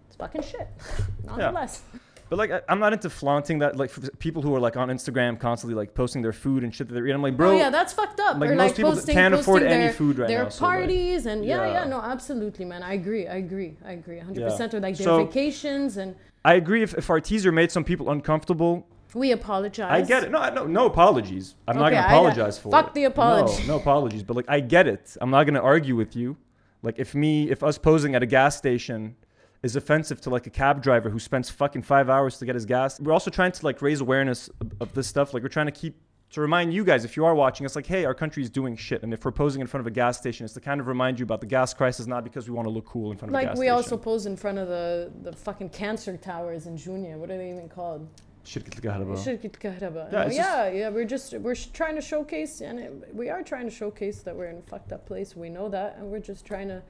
[0.07, 0.67] it's fucking shit.
[1.23, 1.81] Nonetheless.
[2.29, 3.75] But like, I, I'm not into flaunting that.
[3.75, 6.87] Like, for people who are like on Instagram constantly like posting their food and shit
[6.87, 7.15] that they're eating.
[7.15, 8.39] I'm like, bro, oh yeah, that's fucked up.
[8.39, 10.65] like or most like people posting, can't afford posting any food right their now, so,
[10.65, 11.83] like, parties and yeah, yeah, yeah.
[11.85, 12.81] no, absolutely, man.
[12.81, 14.39] I agree, I agree, I agree, 100.
[14.39, 14.49] Yeah.
[14.49, 16.15] percent Or like their So- vacations and
[16.45, 16.81] I agree.
[16.81, 19.91] If, if our teaser made some people uncomfortable, we apologize.
[19.91, 20.31] I get it.
[20.31, 21.53] No, no, no apologies.
[21.67, 22.93] I'm not gonna I- apologize for fuck it.
[22.95, 23.61] the apology.
[23.67, 24.23] No, no apologies.
[24.23, 25.15] But like, I get it.
[25.21, 26.35] I'm not gonna argue with you.
[26.83, 29.15] Like, if me, if us posing at a gas station
[29.63, 32.65] is offensive to like a cab driver who spends fucking five hours to get his
[32.65, 35.33] gas, we're also trying to like raise awareness of, this stuff.
[35.33, 35.95] Like, we're trying to keep
[36.31, 38.75] to remind you guys if you are watching it's like hey our country is doing
[38.75, 40.87] shit and if we're posing in front of a gas station it's to kind of
[40.87, 43.29] remind you about the gas crisis not because we want to look cool in front
[43.29, 46.17] of a Like gas we station also pose in front of the the fucking cancer
[46.17, 47.15] towers in Jounieh.
[47.17, 48.09] What are they even called?
[48.44, 49.16] شركة الكهرباء.
[49.16, 50.08] شركة كهرباء.
[50.10, 50.88] Yeah, No, it's yeah, yeah.
[50.90, 54.34] We're just we're sh- trying to showcase, and it, we are trying to showcase that
[54.36, 55.36] we're in a fucked up place.
[55.36, 56.82] We know that, and we're just trying to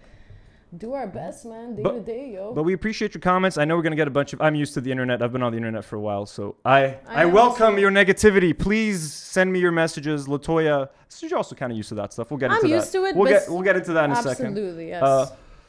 [0.76, 2.52] do our best, man, day But- to day, yo.
[2.52, 3.56] But we appreciate your comments.
[3.58, 4.40] I know we're gonna get a bunch of.
[4.40, 5.20] I'm used to the internet.
[5.22, 7.78] I've been on the internet for a while, so I I I, am welcome also-
[7.84, 8.56] your negativity.
[8.56, 10.90] Please send me your messages, Latoya.
[11.08, 12.30] So you're also kind of used to that stuff.
[12.30, 12.74] We'll get I'm into that.
[12.74, 14.46] used to it, We'll but get s- we'll get into that in a second.
[14.46, 15.02] Absolutely, yes.
[15.02, 15.26] Uh,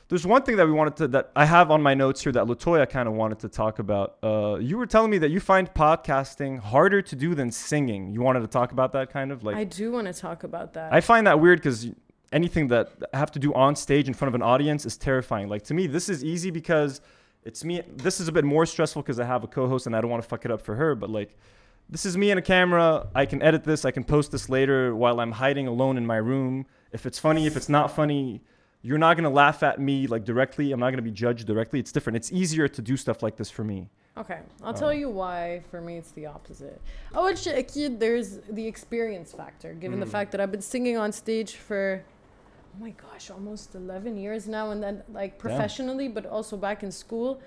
[0.09, 2.45] there's one thing that we wanted to that I have on my notes here that
[2.45, 4.17] Latoya kind of wanted to talk about.
[4.23, 8.12] Uh, you were telling me that you find podcasting harder to do than singing.
[8.12, 9.57] You wanted to talk about that kind of like.
[9.57, 10.93] I do want to talk about that.
[10.93, 11.88] I find that weird because
[12.33, 15.49] anything that I have to do on stage in front of an audience is terrifying.
[15.49, 17.01] Like to me, this is easy because
[17.45, 17.83] it's me.
[17.97, 20.23] This is a bit more stressful because I have a co-host and I don't want
[20.23, 20.95] to fuck it up for her.
[20.95, 21.37] But like,
[21.88, 23.09] this is me and a camera.
[23.14, 23.85] I can edit this.
[23.85, 26.67] I can post this later while I'm hiding alone in my room.
[26.93, 28.43] If it's funny, if it's not funny,
[28.85, 30.70] you're not going to laugh at me like directly.
[30.70, 31.81] I'm not going to be judged directly.
[31.81, 32.16] It's different.
[32.16, 33.88] It's easier to do stuff like this for me.
[34.18, 35.62] Okay, I'll tell um, you why.
[35.70, 36.81] For me, it's the opposite.
[37.14, 40.05] Oh, it's kid There's the experience factor, given mm.
[40.05, 42.05] the fact that I've been singing on stage for,
[42.77, 46.12] oh my gosh, almost 11 years now, and then like professionally, yeah.
[46.12, 47.40] but also back in school.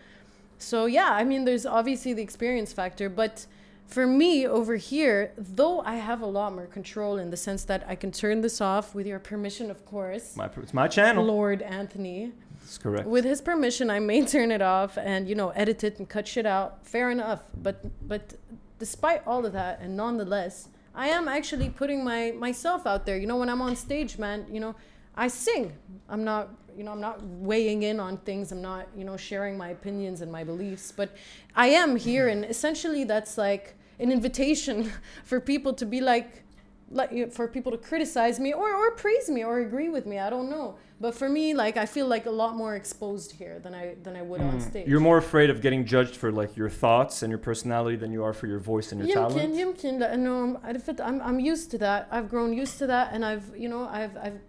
[0.57, 3.45] So yeah, I mean, there's obviously the experience factor, but
[3.87, 7.85] for me over here though I have a lot more control in the sense that
[7.87, 10.35] I can turn this off with your permission of course.
[10.35, 11.23] My, it's my channel.
[11.23, 12.33] Lord Anthony.
[12.59, 13.07] That's correct.
[13.07, 16.27] With his permission, I may turn it off and you know edit it and cut
[16.27, 16.85] shit out.
[16.85, 17.43] Fair enough.
[17.55, 18.33] But but
[18.77, 23.17] despite all of that, and nonetheless, I am actually putting my myself out there.
[23.17, 24.75] You know, when I'm on stage, man, you know,
[25.15, 25.73] I sing.
[26.09, 28.51] I'm not you know I'm not weighing in on things.
[28.51, 30.91] I'm not you know sharing my opinions and my beliefs.
[30.91, 31.15] But
[31.55, 34.92] I am here, and essentially that's like an invitation
[35.24, 36.44] for people to be like
[36.90, 40.28] like for people to criticize me or, or praise me or agree with me i
[40.28, 43.74] don't know but for me like i feel like a lot more exposed here than
[43.74, 44.90] i than i would on stage Mm.
[44.90, 48.22] You're more afraid of getting judged for like your thoughts and your personality than you
[48.24, 49.54] are for your voice and your يمكن talent.
[49.54, 53.46] يمكن لانه عرفت I'm I'm used to that I've grown used to that and I've
[53.56, 54.40] you know I've I've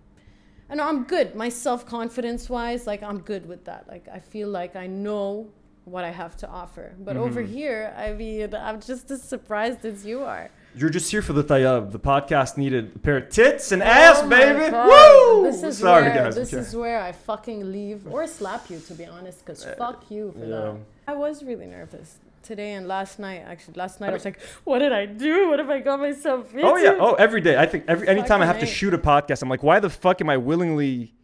[0.69, 4.19] I know I'm good my self confidence wise like I'm good with that like I
[4.19, 5.47] feel like I know
[5.90, 7.53] what I have to offer but over Mm-hmm.
[7.61, 11.42] here I mean I'm just as surprised as you are You're just here for the
[11.53, 11.83] tayab.
[11.98, 14.70] The podcast needed a pair of tits and ass, Oh my baby.
[14.70, 14.87] God.
[14.90, 15.51] Woo!
[15.51, 16.35] This is Sorry, where, guys.
[16.42, 20.24] This is where I fucking leave or slap you, to be honest, because fuck you
[20.38, 20.61] for yeah.
[20.61, 20.77] that.
[21.12, 22.09] I was really nervous
[22.42, 23.42] today and last night.
[23.53, 25.35] Actually, last night I was like, "What did I do?
[25.51, 27.05] What have I got myself into?" Oh yeah.
[27.05, 27.57] Oh, every day.
[27.64, 29.90] I think every anytime I have to Fucking shoot a podcast, I'm like, why the
[29.90, 31.14] fuck am I willingly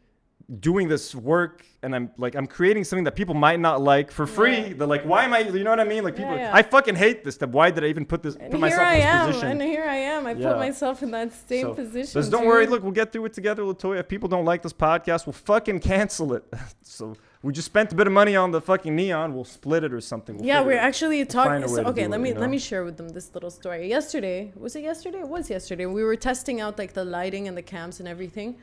[0.68, 1.64] doing this work?
[1.84, 4.58] And I'm like, I'm creating something that people might not like for free.
[4.58, 4.72] Yeah.
[4.78, 5.40] They're like, why am I?
[5.40, 6.02] You know what I mean?
[6.02, 6.56] Like people, Yeah, yeah.
[6.58, 7.50] I fucking hate this stuff.
[7.50, 8.34] Why did I even put this?
[8.36, 9.48] And put myself I in this am, position?
[9.50, 10.26] and here I am.
[10.26, 12.12] I put myself in that same So, position.
[12.20, 12.66] Just don't worry.
[12.66, 14.00] Look, we'll get through it together, Latoya.
[14.00, 16.44] If people don't like this podcast, we'll fucking cancel it.
[16.82, 19.34] so we just spent a bit of money on the fucking neon.
[19.34, 20.38] We'll split it or something.
[20.38, 21.60] We'll Yeah, we're actually talking.
[21.60, 23.88] way So, okay, let it, me you let me share with them this little story.
[23.88, 25.18] Yesterday was it yesterday?
[25.20, 25.84] It was yesterday.
[25.86, 28.56] We were testing out like the lighting and the cams and everything,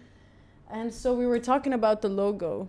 [0.69, 2.67] and so we were talking about the logo,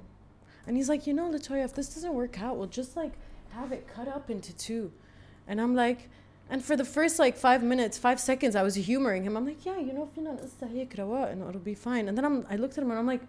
[0.66, 3.12] and he's like, you know, Latoya, if this doesn't work out, we'll just like
[3.51, 4.92] have it cut up into two.
[5.46, 6.09] And I'm like,
[6.48, 9.37] and for the first like five minutes, five seconds, I was humoring him.
[9.37, 10.38] I'm like, yeah, you know, if you know,
[11.25, 12.09] and it'll be fine.
[12.09, 13.22] And then I'm, I looked at him and I'm like,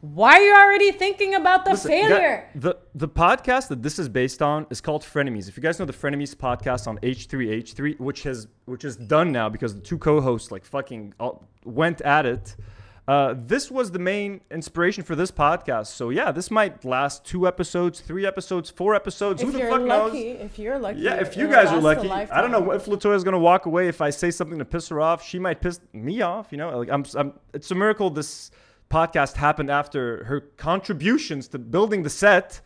[0.00, 2.48] why are you already thinking about the Listen, failure?
[2.54, 5.46] The the podcast that this is based on is called Frenemies.
[5.46, 9.50] If you guys know the Frenemies podcast on H3H3, which has which is done now
[9.50, 12.56] because the two co-hosts like fucking all, went at it.
[13.08, 15.88] Uh, this was the main inspiration for this podcast.
[15.88, 19.42] So yeah, this might last two episodes, three episodes, four episodes.
[19.42, 20.40] Who if the you're fuck lucky, knows?
[20.42, 23.38] if you're lucky, Yeah, if you guys are lucky, I don't know if Latoya's gonna
[23.38, 25.24] walk away if I say something to piss her off.
[25.24, 26.48] She might piss me off.
[26.52, 27.04] You know, like I'm.
[27.16, 28.50] I'm it's a miracle this
[28.90, 32.60] podcast happened after her contributions to building the set.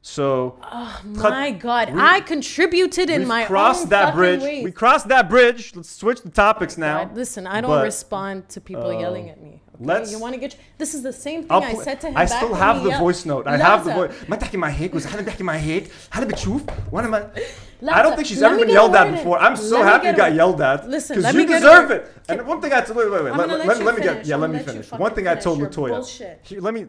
[0.00, 4.40] So oh My God, we- I contributed in my crossed own that bridge.
[4.42, 4.64] ways.
[4.64, 5.74] We crossed that bridge.
[5.74, 7.04] Let's switch the topics now.
[7.06, 9.60] God, listen, I don't But, respond to people uh, yelling at me.
[9.77, 9.85] Okay?
[9.85, 10.55] let's- you want to get?
[10.77, 12.17] This is the same thing I'll I pl- said to him.
[12.17, 13.47] I back still when have he the yelled- voice note.
[13.47, 13.95] I have the لحظة.
[14.07, 14.29] voice.
[14.29, 17.39] ما تحكي مع هيك وإذا حدا بيحكي مع هيك هذا بتشوف وانا ما I
[17.85, 18.03] لحظة.
[18.03, 19.15] don't think she's Let ever me been get a yelled at word in.
[19.17, 19.37] before.
[19.39, 20.89] I'm so Let me happy get you got a- yelled at.
[20.89, 22.01] Listen, because let you me get a deserve word.
[22.01, 22.29] it.
[22.29, 23.31] And one thing I told wait, wait, wait.
[23.33, 24.17] I'm Let, gonna let, let you let me finish.
[24.17, 24.35] get yeah.
[24.35, 24.85] I'm Let gonna me let you finish.
[24.89, 25.93] fucking One thing I told finish your Latoya.
[25.95, 26.39] bullshit.
[26.49, 26.81] He- let me.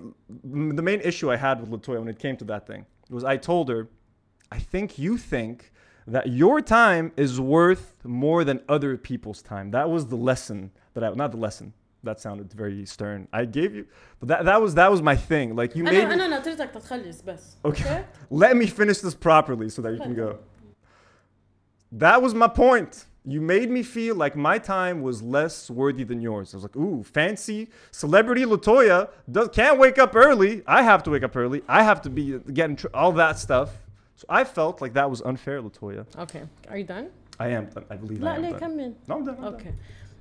[0.45, 3.25] m- The main issue I had with Latoya when it came to that thing was
[3.25, 3.81] I told her,
[4.53, 5.57] I think you think
[6.07, 9.67] that your time is worth more than other people's time.
[9.77, 11.73] That was the lesson that I not the lesson.
[12.03, 13.29] That sounded very stern.
[13.33, 13.87] I gave you,
[14.21, 15.57] but that that was that was my thing.
[15.57, 15.95] Like you made.
[16.05, 17.57] أنا me- أنا ناطرتك تتخلص بس.
[17.65, 18.05] Okay.
[18.31, 20.39] Let me finish this properly so that you can go.
[21.93, 23.07] That was my point.
[23.27, 26.53] You made me feel like my time was less worthy than yours.
[26.53, 30.63] I was like, ooh, fancy celebrity Latoya does, can't wake up early.
[30.67, 31.63] I have to wake up early.
[31.67, 33.71] I have to be getting tr- all that stuff.
[34.17, 36.05] So I felt like that was unfair, Latoya.
[36.25, 37.09] Okay, are you done?
[37.41, 37.65] I am.
[37.67, 37.85] done.
[37.89, 38.43] I believe I لا am.
[38.43, 38.61] ليه done.
[38.61, 38.93] كمل.
[39.09, 39.37] No, I'm done.
[39.39, 39.75] I'm done.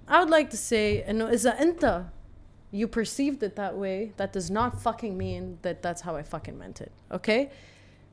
[0.07, 0.15] Okay.
[0.15, 2.05] I would like to say إنه إذا أنت
[2.71, 6.57] you perceived it that way, that does not fucking mean that that's how I fucking
[6.57, 6.91] meant it.
[7.11, 7.51] Okay?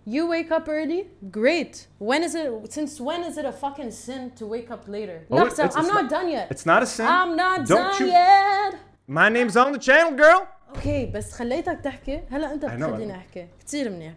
[0.05, 1.87] You wake up early, great.
[1.99, 2.73] When is it?
[2.73, 5.19] Since when is it a fucking sin to wake up later?
[5.31, 6.47] Oh, لحظة, it's- I'm it's not, not- done yet.
[6.51, 7.07] It's not a sin.
[7.07, 8.75] I'm not Don't done you- yet.
[9.07, 10.47] My name's on the channel, girl.
[10.77, 13.17] اوكي بس خليتك تحكي هلا انت I know, I بتخليني know.
[13.17, 14.13] احكي كثير منيح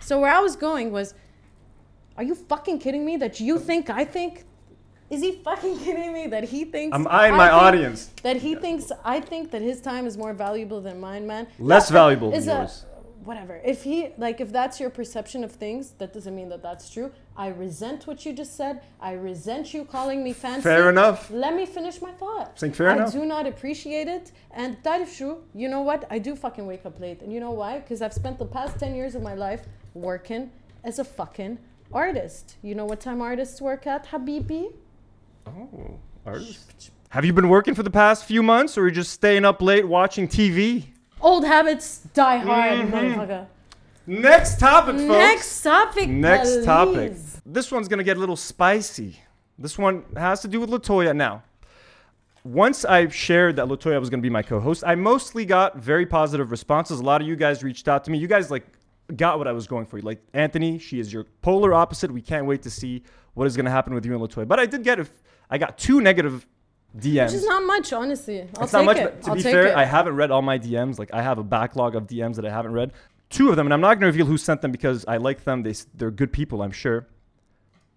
[0.00, 1.14] so where I was going was
[2.16, 4.44] are you fucking kidding me that you think I think
[5.13, 7.99] is he fucking kidding me that he thinks I'm eyeing my think- audience.
[8.23, 11.47] That he thinks I think that his time is more valuable than mine, man.
[11.59, 12.85] Less That valuable is than a- yours.
[13.23, 13.61] Whatever.
[13.63, 17.09] If he like if that's your perception of things, that doesn't mean that that's true.
[17.37, 18.81] I resent what you just said.
[18.99, 20.63] I resent you calling me fancy.
[20.63, 21.31] Fair enough.
[21.31, 22.59] Let me finish my thought.
[22.59, 23.13] Saying fair I enough.
[23.13, 24.25] do not appreciate it.
[24.51, 24.77] And
[25.17, 25.35] true.
[25.61, 26.05] You know what?
[26.09, 27.21] I do fucking wake up late.
[27.21, 27.79] And you know why?
[27.79, 30.51] Because I've spent the past 10 years of my life working
[30.83, 31.59] as a fucking
[31.93, 32.57] artist.
[32.61, 34.73] You know what time artists work at, Habibi?
[35.47, 36.91] Oh, artist.
[37.09, 39.61] Have you been working for the past few months, or are you just staying up
[39.61, 40.87] late watching TV?
[41.21, 42.91] Old habits die hard, Mhm.
[42.91, 43.45] motherfucker.
[44.05, 45.07] Next topic, folks.
[45.09, 46.09] Next topic.
[46.09, 47.13] Next topic.
[47.45, 49.19] This one's gonna get a little spicy.
[49.57, 51.15] This one has to do with Latoya.
[51.15, 51.43] Now,
[52.43, 56.51] once I shared that Latoya was gonna be my co-host, I mostly got very positive
[56.51, 56.99] responses.
[56.99, 58.17] A lot of you guys reached out to me.
[58.17, 58.65] You guys like
[59.15, 60.01] got what I was going for.
[60.01, 62.11] Like Anthony, she is your polar opposite.
[62.11, 63.03] We can't wait to see
[63.35, 64.47] what is gonna happen with you and Latoya.
[64.47, 65.07] But I did get a,
[65.53, 66.47] I got two negative
[66.97, 67.25] DMs.
[67.27, 68.41] Which is not much, honestly.
[68.57, 69.03] I'll it's take not much, it.
[69.03, 69.75] but to I'll be fair, it.
[69.75, 70.97] I haven't read all my DMs.
[70.97, 72.91] Like I have a backlog of DMs that I haven't read.
[73.29, 75.43] Two of them, and I'm not going to reveal who sent them because I like
[75.43, 75.61] them.
[75.61, 77.07] They, they're good people, I'm sure.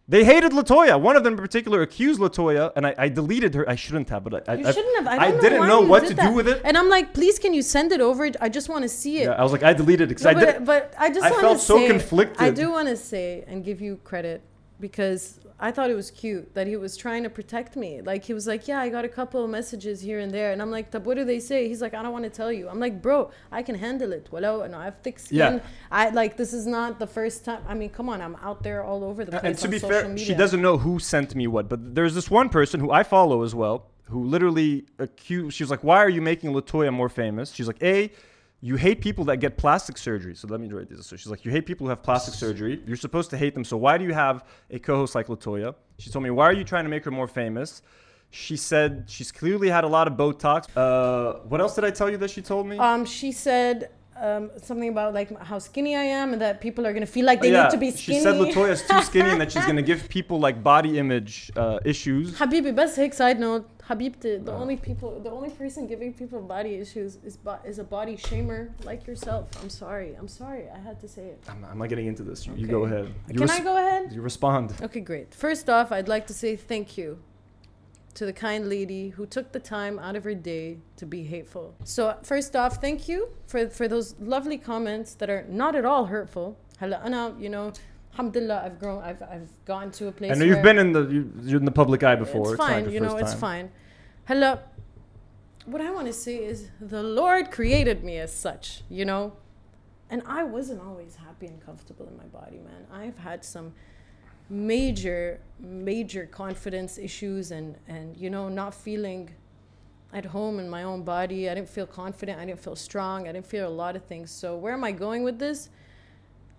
[0.09, 1.01] They hated Latoya.
[1.01, 3.69] One of them in particular accused Latoya, and I, I deleted her.
[3.69, 5.07] I shouldn't have, but I, I, shouldn't have.
[5.07, 6.29] I, I don't didn't know what did to that.
[6.29, 6.61] do with it.
[6.63, 8.31] And I'm like, please, can you send it over?
[8.41, 9.25] I just want to see it.
[9.25, 10.65] Yeah, I was like, I deleted it because No, I but, did.
[10.65, 12.41] but I just I felt so conflicted.
[12.41, 14.43] I do want to say and give you credit
[14.79, 18.03] because I thought it was cute that he was trying to protect me.
[18.03, 20.61] Like he was like, "Yeah, I got a couple of messages here and there," and
[20.61, 22.79] I'm like, "What do they say?" He's like, "I don't want to tell you." I'm
[22.79, 24.29] like, "Bro, I can handle it.
[24.31, 25.37] Well, and I have thick skin.
[25.39, 25.61] Yeah.
[25.91, 27.63] I like this is not the first time.
[27.67, 29.43] I mean, come on, I'm out there all over the place.
[29.45, 30.27] and to on be social fair, media.
[30.27, 31.69] she doesn't know who sent me what.
[31.71, 35.57] But there's this one person who I follow as well, who literally accused.
[35.57, 38.13] She was like, "Why are you making Latoya more famous?" She's like, "A,
[38.61, 41.07] you hate people that get plastic surgery." So let me write this.
[41.07, 42.83] So she's like, "You hate people who have plastic surgery.
[42.87, 43.65] You're supposed to hate them.
[43.65, 46.65] So why do you have a co-host like Latoya?" She told me, "Why are you
[46.65, 47.83] trying to make her more famous?"
[48.31, 50.67] She said she's clearly had a lot of Botox.
[50.77, 52.77] Uh, what else did I tell you that she told me?
[52.77, 53.91] Um, she said
[54.21, 57.41] um, something about like how skinny I am and that people are gonna feel like
[57.41, 58.19] they yeah, need to be skinny.
[58.19, 61.79] she said Latoya's too skinny and that she's gonna give people like body image uh,
[61.85, 62.35] issues.
[62.39, 63.69] Habibi, best hick side note.
[63.89, 64.59] Habibti, the Uh.
[64.63, 68.71] only people, the only person giving people body issues is bo- is a body shamer
[68.85, 69.49] like yourself.
[69.63, 70.15] I'm sorry.
[70.19, 70.65] I'm sorry.
[70.69, 71.39] I had to say it.
[71.49, 72.47] I'm not, I'm not getting into this.
[72.47, 73.07] You, you go ahead.
[73.29, 74.13] You Can res- I go ahead?
[74.13, 74.75] You respond.
[74.83, 75.33] Okay, great.
[75.35, 77.19] First off, I'd like to say thank you
[78.15, 81.75] to the kind lady who took the time out of her day to be hateful.
[81.85, 86.07] So, first off, thank you for, for those lovely comments that are not at all
[86.07, 86.57] hurtful.
[86.81, 87.73] Hala, you know,
[88.17, 91.03] alhamdulillah, I've grown, I've, I've gotten to a place I know you've been in the
[91.07, 92.55] you, you're in the public eye before.
[92.55, 93.41] it's fine, your you know, it's time.
[93.41, 93.71] fine.
[94.25, 94.59] Hello.
[95.67, 99.35] What I want to say is the Lord created me as such, you know?
[100.09, 102.87] And I wasn't always happy and comfortable in my body, man.
[102.91, 103.75] I've had some
[104.49, 109.31] major, major confidence issues and, and you know, not feeling
[110.13, 111.51] at home in my own body.
[111.51, 112.41] I didn't feel confident.
[112.41, 113.29] I didn't feel strong.
[113.29, 114.31] I didn't feel a lot of things.
[114.31, 115.69] So, where am I going with this?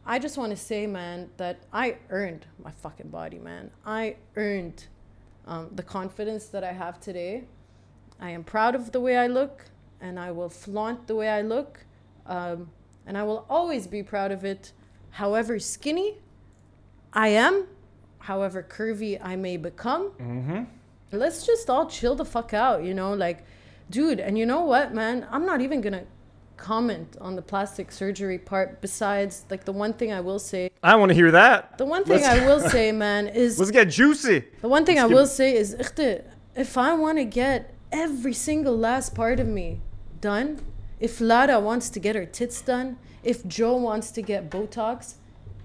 [0.09, 3.71] I just want to say, man, that I earned my fucking body, man.
[3.85, 4.87] I earned
[5.45, 7.43] um, the confidence that I have today.
[8.17, 9.65] I am proud of the way I look,
[9.99, 11.85] and I will flaunt the way I look.
[12.25, 12.69] Um,
[13.05, 14.71] and I will always be proud of it,
[15.09, 16.15] however skinny
[17.11, 17.67] I am,
[18.19, 20.11] however curvy I may become.
[20.11, 20.63] Mm-hmm.
[21.11, 23.13] Let's just all chill the fuck out, you know?
[23.13, 23.43] Like,
[23.89, 25.27] dude, and you know what, man?
[25.29, 26.05] I'm not even gonna
[26.57, 30.69] comment on the plastic surgery part, besides, like, the one thing I will say.
[30.83, 31.77] I want to hear that.
[31.77, 34.43] The one thing Let's- I will say, man, is Let's get juicy.
[34.61, 35.73] the one thing Let's I will say is,
[36.55, 39.81] if I want to get every single last part of me
[40.19, 40.59] done,
[40.99, 45.15] if Lara wants to get her tits done, if Joe wants to get Botox,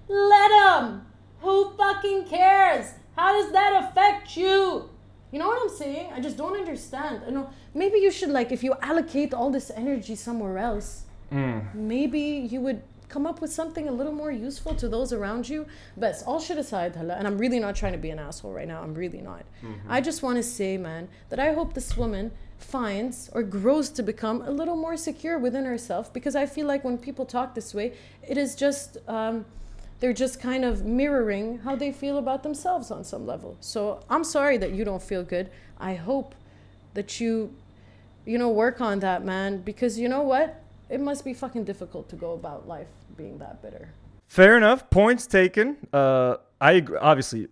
[0.07, 1.01] let him.
[1.41, 2.93] Who fucking cares?
[3.15, 4.89] How does that affect you?
[5.31, 6.11] You know what I'm saying?
[6.13, 7.23] I just don't understand.
[7.27, 11.73] I know maybe you should like if you allocate all this energy somewhere else, Mm.
[11.73, 15.65] maybe you would come up with something a little more useful to those around you.
[15.97, 18.67] But all shit aside, hala, and I'm really not trying to be an asshole right
[18.67, 18.81] now.
[18.83, 19.43] I'm really not.
[19.89, 24.03] I just want to say, man, that I hope this woman finds or grows to
[24.03, 27.73] become a little more secure within herself because I feel like when people talk this
[27.73, 27.93] way,
[28.27, 28.97] it is just.
[29.07, 29.45] Um,
[29.99, 33.55] they're just kind of mirroring how they feel about themselves on some level.
[33.61, 35.49] So I'm sorry that you don't feel good.
[35.79, 36.35] I hope
[36.93, 37.55] that you,
[38.25, 40.61] you know, work on that, man, because you know what?
[40.89, 43.89] It must be fucking difficult to go about life being that bitter.
[44.27, 44.89] Fair enough.
[44.89, 45.77] Points taken.
[45.91, 46.97] Uh, I agree.
[46.97, 47.47] Obviously,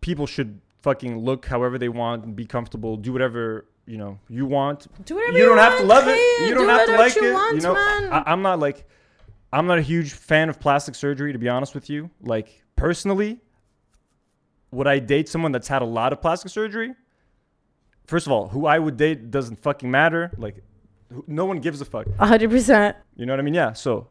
[0.00, 2.96] people should fucking look however they want and be comfortable.
[2.96, 4.86] Do whatever you know you want.
[5.04, 6.18] Do whatever you you don't have to love it.
[6.48, 7.32] You don't Do have to like you it.
[7.32, 8.12] want, you know, man.
[8.12, 8.86] I, I'm not like,
[9.52, 12.10] I'm not a huge fan of plastic surgery to be honest with you.
[12.20, 13.38] Like personally,
[14.70, 16.94] would I date someone that's had a lot of plastic surgery?
[18.06, 20.30] First of all, who I would date doesn't fucking matter.
[20.36, 20.62] Like,
[21.12, 22.06] who- no one gives a fuck.
[22.18, 22.94] 100%.
[23.16, 23.54] You know what I mean?
[23.54, 23.72] Yeah.
[23.72, 24.08] So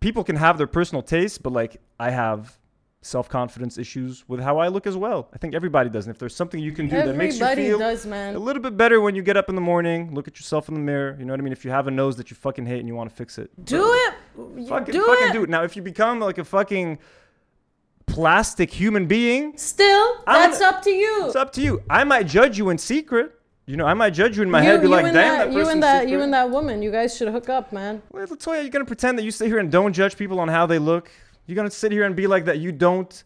[0.00, 2.58] people can have their personal tastes, but like I have
[3.04, 5.28] self confidence issues with how I look as well.
[5.34, 6.06] I think everybody does.
[6.06, 8.76] And if there's something you can do that makes you feel does, a little bit
[8.76, 11.16] better when you get up in the morning, look at yourself in the mirror.
[11.18, 11.52] You know what I mean?
[11.52, 13.50] If you have a nose that you fucking hate and you want to fix it,
[13.64, 14.14] Do it.
[14.68, 15.32] Fucking, do fucking it.
[15.32, 15.50] do it.
[15.50, 16.98] Now, if you become like a fucking
[18.12, 21.26] plastic human being, Still, I'm that's gonna- up to you.
[21.26, 21.82] it's up to you.
[21.88, 23.32] I might judge you in secret.
[23.64, 25.52] You know, I might judge you in my you, head, be like, damn, that, that,
[25.52, 26.10] you and that, secret.
[26.12, 26.82] you and that woman.
[26.82, 28.02] You guys should hook up, man.
[28.12, 30.66] Wait, Latoya, you're gonna pretend that you sit here and don't judge people on how
[30.66, 31.10] they look.
[31.46, 32.58] You're gonna sit here and be like that.
[32.58, 33.22] You don't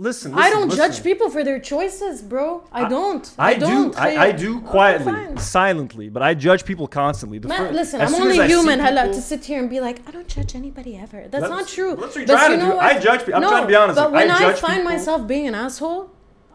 [0.00, 0.34] listen.
[0.34, 0.82] I don't listen.
[0.84, 2.64] judge people for their choices, bro.
[2.72, 3.24] I, don't.
[3.38, 3.92] I, don't.
[3.92, 3.98] do.
[3.98, 7.38] I, I do quietly, silently, but I judge people constantly.
[7.38, 8.78] Man, fir- listen, I'm only human.
[8.80, 11.20] Hala, people- to sit here and be like, I don't judge anybody ever.
[11.28, 11.90] That's, That's- not true.
[11.96, 12.76] that's what you're But trying you to know do.
[12.76, 12.84] what?
[12.96, 14.74] I judge pe- I'm no, trying to be honest, But like, I when I, find
[14.78, 16.10] people- myself being an asshole,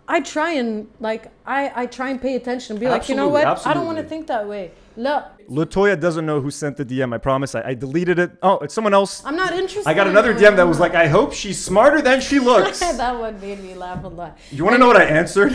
[0.07, 2.73] I try and like I I try and pay attention.
[2.75, 3.67] and Be like, you know Absolutely, what?
[3.67, 4.71] I don't want to think that way.
[4.97, 7.13] Look, Latoya doesn't know who sent the DM.
[7.13, 7.53] I promise.
[7.53, 8.31] I, I deleted it.
[8.41, 9.25] Oh, it's someone else.
[9.25, 9.89] I'm not interested.
[9.89, 10.33] I got another.
[10.33, 12.79] DM that was like, I hope she's smarter than she looks.
[12.79, 14.37] that one made me laugh a lot.
[14.51, 15.53] You want to know what I answered?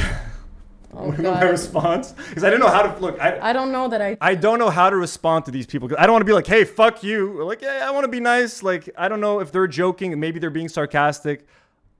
[0.92, 2.12] Oh my response?
[2.12, 3.18] Because I didn't know how to look.
[3.20, 4.18] I, I don't know that I.
[4.20, 5.88] I don't know how to respond to these people.
[5.88, 7.42] 'cause I don't want to be like, hey, fuck you.
[7.44, 8.62] Like, yeah, I want to be nice.
[8.62, 10.18] Like, I don't know if they're joking.
[10.20, 11.46] Maybe they're being sarcastic.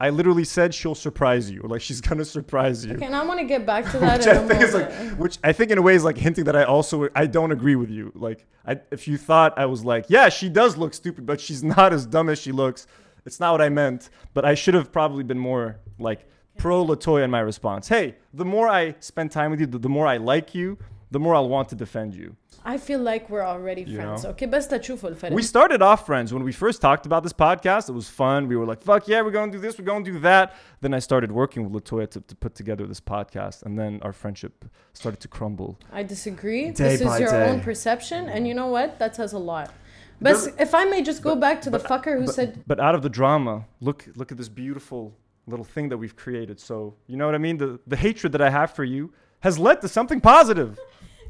[0.00, 1.60] I literally said she'll surprise you.
[1.62, 2.94] Like, she's gonna surprise you.
[2.94, 4.74] Okay, and I want to get back to that which in I a think is
[4.74, 7.52] like, which I think in a way is like hinting that I also I don't
[7.52, 8.10] agree with you.
[8.14, 11.62] Like, I, if you thought I was like, yeah, she does look stupid, but she's
[11.76, 12.86] not as dumb as she looks.
[13.26, 14.08] It's not what I meant.
[14.32, 17.88] But I should have probably been more like pro Latoya in my response.
[17.88, 20.78] Hey, the more I spend time with you, the, the more I like you,
[21.10, 22.36] the more I'll want to defend you.
[22.64, 24.30] I feel like we're already you friends, know?
[24.30, 24.46] okay?
[24.46, 27.88] Basta truthful for We started off friends when we first talked about this podcast.
[27.88, 28.48] It was fun.
[28.48, 30.54] We were like, fuck yeah, we're going to do this, we're going to do that.
[30.80, 34.12] Then I started working with Latoya to, to put together this podcast, and then our
[34.12, 35.78] friendship started to crumble.
[35.92, 36.70] I disagree.
[36.70, 37.48] Day this is your day.
[37.48, 38.98] own perception, and you know what?
[38.98, 39.72] That says a lot.
[40.20, 42.62] But if I may just go but, back to but, the fucker who but, said.
[42.66, 45.14] But out of the drama, look, look at this beautiful
[45.46, 46.60] little thing that we've created.
[46.60, 47.56] So, you know what I mean?
[47.56, 50.78] The, the hatred that I have for you has led to something positive.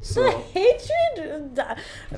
[0.02, 0.22] So
[0.54, 1.58] hatred,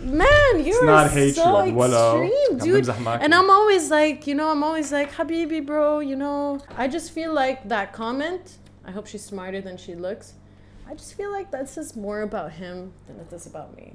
[0.02, 2.84] man, you're not so hatred, ولا- extreme, عم dude.
[2.86, 3.22] بمزح معك.
[3.24, 6.60] And I'm always like, you know, I'm always like, Habibi, bro, you know.
[6.78, 8.58] I just feel like that comment.
[8.86, 10.34] I hope she's smarter than she looks.
[10.90, 12.76] I just feel like that says more about him
[13.08, 13.94] than it does about me.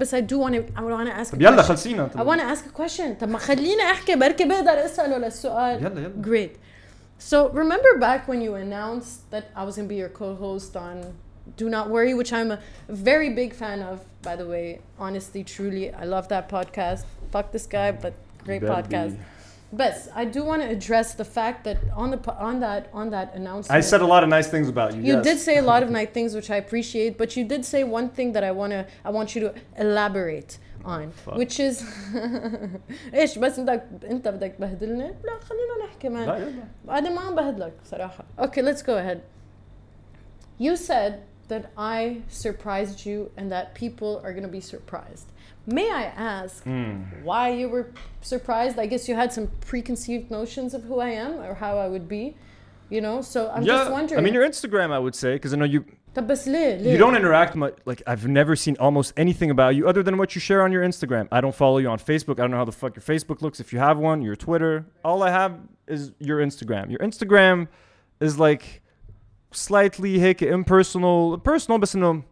[0.00, 0.62] But I do want to.
[0.76, 1.32] I want to ask.
[1.32, 1.68] A يلا question.
[1.68, 3.16] خلصينا I want to ask a question.
[3.20, 5.82] طب ما خليني احكي بركي بقدر اساله للسؤال.
[5.84, 6.50] يلا يلا Great.
[7.18, 10.96] So remember back when you announced that I was gonna be your co-host on
[11.56, 14.80] Do Not Worry, which I'm a very big fan of, by the way.
[14.98, 17.04] Honestly, truly, I love that podcast.
[17.32, 19.12] Fuck this guy, but great better podcast.
[19.16, 19.22] be.
[19.72, 23.10] But I do want to address the fact that on the po- on that on
[23.10, 25.02] that announcement, I said a lot of nice things about you.
[25.02, 25.24] you yes.
[25.24, 27.16] did say a lot of nice things, which I appreciate.
[27.16, 31.12] But you did say one thing that I wanna I want you to elaborate on,
[31.12, 31.36] Fuck.
[31.36, 31.84] which is
[33.14, 36.28] ايش بس بدك انت بدك تبهدلني؟ لا خلينا نحكي مان.
[36.28, 38.24] لا يلا انا ما بهدلك صراحة.
[38.38, 39.20] Okay, let's go ahead.
[40.58, 41.12] You said
[41.47, 45.27] that I surprised you and that people are going to be surprised.
[45.67, 47.23] May I ask mm.
[47.23, 48.77] why you were surprised?
[48.77, 52.07] I guess you had some preconceived notions of who I am or how I would
[52.07, 52.35] be,
[52.89, 53.21] you know?
[53.21, 54.19] So I'm yeah, just wondering.
[54.19, 55.85] I mean, your Instagram, I would say, because I know you.
[56.81, 57.75] You don't interact much.
[57.83, 60.81] Like I've never seen almost anything about you other than what you share on your
[60.81, 61.27] Instagram.
[61.29, 62.39] I don't follow you on Facebook.
[62.39, 64.21] I don't know how the fuck your Facebook looks if you have one.
[64.21, 64.85] Your Twitter.
[65.03, 66.89] All I have is your Instagram.
[66.89, 67.67] Your Instagram
[68.21, 68.81] is like
[69.55, 72.23] slightly hick impersonal, personal, but no.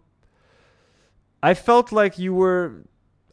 [1.41, 2.83] I felt like you were,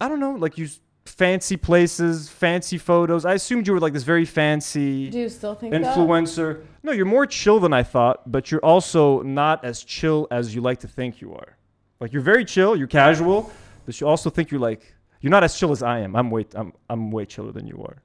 [0.00, 0.68] I don't know, like you
[1.06, 3.24] fancy places, fancy photos.
[3.24, 5.82] I assumed you were like this very fancy Do you still think that?
[5.82, 6.62] influencer.
[6.82, 10.60] No, you're more chill than I thought, but you're also not as chill as you
[10.60, 11.56] like to think you are.
[12.00, 13.52] Like you're very chill, you're casual,
[13.86, 16.16] but you also think you're like you're not as chill as I am.
[16.16, 18.02] I'm way I'm I'm way chiller than you are.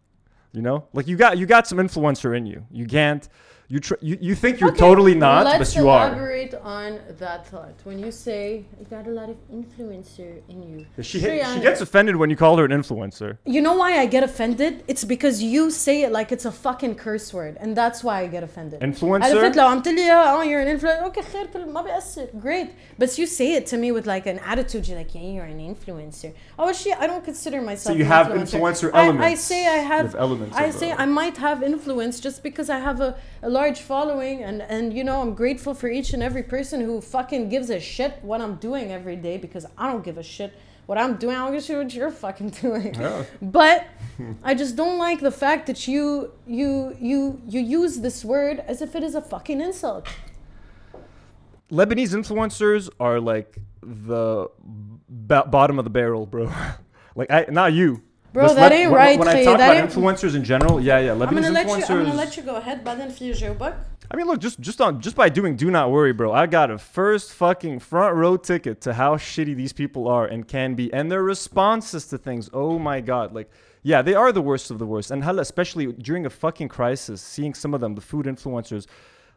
[0.51, 2.65] You know, like you got you got some influencer in you.
[2.71, 3.27] You can't.
[3.72, 6.08] You tr- you you think you're Okay, totally not, Let's but you are.
[6.08, 7.76] elaborate on that thought.
[7.88, 8.42] When you say
[8.80, 10.86] you got a lot of influencer in you.
[11.02, 11.54] She Sure, hit, yeah.
[11.54, 13.38] she gets offended when you call her an influencer.
[13.44, 14.82] You know why I get offended?
[14.88, 18.26] It's because you say it like it's a fucking curse word, and that's why I
[18.26, 18.80] get offended.
[18.82, 19.56] عرفت Influencer.
[19.56, 23.26] لو عم تقلي oh you're an influencer okay خير كل- ما بيأثر great but you
[23.26, 26.72] say it to me with like an attitude you're like yeah you're an influencer oh
[26.72, 28.60] shit I don't consider myself you an have influencer.
[28.60, 29.42] influencer I, I elements.
[29.42, 32.38] say I You have have elements I of say the- I might have influence just
[32.48, 33.10] because I have a,
[33.45, 36.99] a large following and and you know I'm grateful for each and every person who
[36.99, 40.51] fucking gives a shit what I'm doing every day because I don't give a shit
[40.87, 41.35] what I'm doing.
[41.35, 42.95] I don't give a shit what you're fucking doing.
[42.95, 43.23] Yeah.
[43.41, 43.87] But
[44.43, 48.81] I just don't like the fact that you you you you use this word as
[48.81, 50.07] if it is a fucking insult.
[51.71, 54.47] Lebanese influencers are like the
[55.27, 56.51] b- bottom of the barrel, bro.
[57.15, 58.01] like I, not you.
[58.35, 59.17] Bro, Let's that let, ain't when, right.
[59.17, 61.11] When I talk about influencers in general, yeah, yeah.
[61.11, 61.53] Lebanese I'm gonna influencers.
[61.53, 63.75] Let you, I'm gonna let you go ahead, but then your book.
[64.11, 66.33] I mean, look, just just on just by doing "Do Not Worry," bro.
[66.33, 70.45] I got a first fucking front row ticket to how shitty these people are and
[70.45, 72.49] can be, and their responses to things.
[72.51, 73.49] Oh my god, like.
[73.87, 75.11] Yeah, they are the worst of the worst.
[75.11, 78.87] And hella, especially during a fucking crisis, seeing some of them, the food influencers,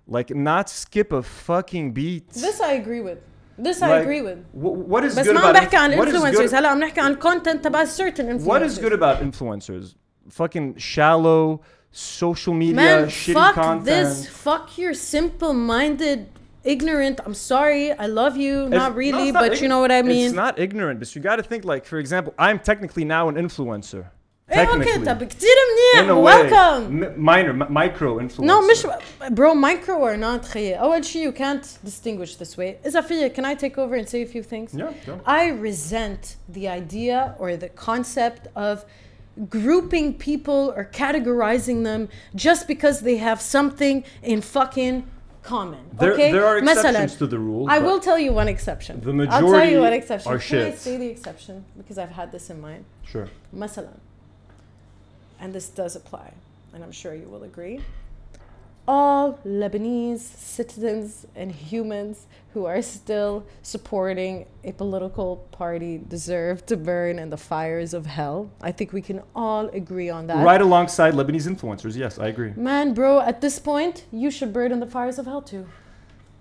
[0.07, 2.31] like not skip a fucking beat.
[2.31, 3.19] This I agree with.
[3.58, 4.40] This I Like, agree with.
[4.54, 6.68] wh- what is بس good ما عم about بحكي عن what is influencers good- هلا
[6.70, 8.46] عم نحكي عن content تبع certain influencers.
[8.48, 9.96] What is good about influencers?
[10.30, 11.60] Fucking shallow
[11.92, 13.86] social media, Man, shitty fuck content.
[13.86, 14.28] this.
[14.28, 16.20] Fuck your simple-minded,
[16.64, 17.20] ignorant.
[17.26, 17.92] I'm sorry.
[17.92, 18.54] I love you.
[18.68, 20.26] It's- not no, really, it's not but you ign- know what I mean.
[20.28, 23.36] It's not ignorant, but you got to think like, for example, I'm technically now an
[23.36, 24.04] influencer.
[24.52, 25.06] ايه اوكي Technically.
[25.06, 25.50] طب كثير
[25.96, 28.44] In منيح a way, welcome M- minor, m- micro influencer.
[28.46, 28.88] No مش
[29.32, 33.46] bro micro or not خيي أول شيء you can't distinguish this way إذا فيا can
[33.46, 35.20] I take over and say a few things Yeah, go.
[35.26, 38.86] I resent the idea or the concept of
[39.50, 42.02] grouping people or categorizing them
[42.36, 44.96] just because they have something in fucking
[45.42, 47.66] common There, okay there are مثلاً, exceptions to the rule.
[47.70, 50.38] I but will tell you one exception The I'll tell majority you one exception are
[50.38, 50.80] can I shit.
[50.86, 53.28] say the exception because I've had this in mind Sure.
[53.54, 53.90] مثلا
[55.41, 56.33] and this does apply
[56.75, 57.81] and I'm sure you will agree
[58.89, 67.19] all Lebanese citizens and humans who are still supporting a political party deserve to burn
[67.19, 68.51] in the fires of hell.
[68.63, 70.43] I think we can all agree on that.
[70.43, 71.97] Right alongside Lebanese influencers.
[71.97, 72.53] Yes, I agree.
[72.57, 75.67] Man, bro, at this point, you should burn in the fires of hell too.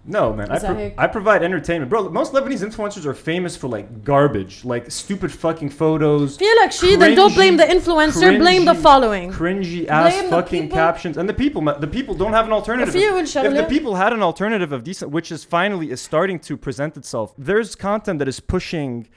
[0.07, 0.49] No, man.
[0.49, 1.89] I, pro- I, provide entertainment.
[1.89, 6.37] Bro, most Lebanese influencers are famous for like garbage, like stupid fucking photos.
[6.37, 9.31] Feel like she, then don't blame the influencer, cringy, blame the following.
[9.31, 11.17] Cringy ass blame fucking captions.
[11.17, 12.95] And the people, the people don't have an alternative.
[12.95, 16.55] If, if the people had an alternative of decent, which is finally is starting to
[16.55, 19.07] present itself, there's content that is pushing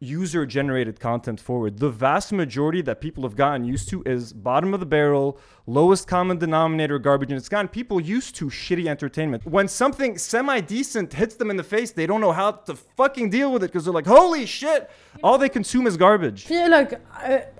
[0.00, 1.78] user generated content forward.
[1.78, 6.06] The vast majority that people have gotten used to is bottom of the barrel, lowest
[6.06, 9.46] common denominator garbage, and it's gotten people used to shitty entertainment.
[9.46, 13.30] When something semi decent hits them in the face, they don't know how to fucking
[13.30, 14.90] deal with it because they're like, holy shit,
[15.22, 16.44] all they consume is garbage.
[16.46, 17.00] في لك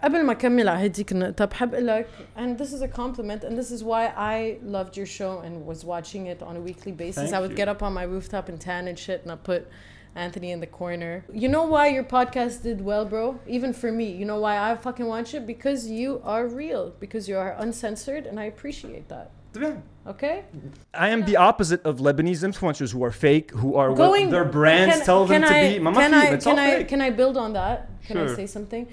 [0.03, 3.57] قبل ما اكمل على هديك النقطة بحب اقول لك and this is a compliment and
[3.57, 7.31] this is why I loved your show and was watching it on a weekly basis.
[7.31, 7.57] Thank I would you.
[7.57, 9.67] get up on my rooftop and tan and shit and I put
[10.16, 11.24] Anthony in the corner.
[11.32, 13.40] You know why your podcast did well, bro?
[13.48, 14.12] Even for me.
[14.12, 15.46] You know why I fucking watch it?
[15.46, 16.94] Because you are real.
[17.00, 19.32] Because you are uncensored and I appreciate that.
[20.08, 20.44] Okay?
[20.94, 24.98] I am the opposite of Lebanese influencers who are fake, who are what their brands
[24.98, 25.80] can- tell them can to be.
[25.80, 26.88] Mama can I it's can all I fake.
[26.88, 27.90] can I build on that?
[28.06, 28.88] Can I say something?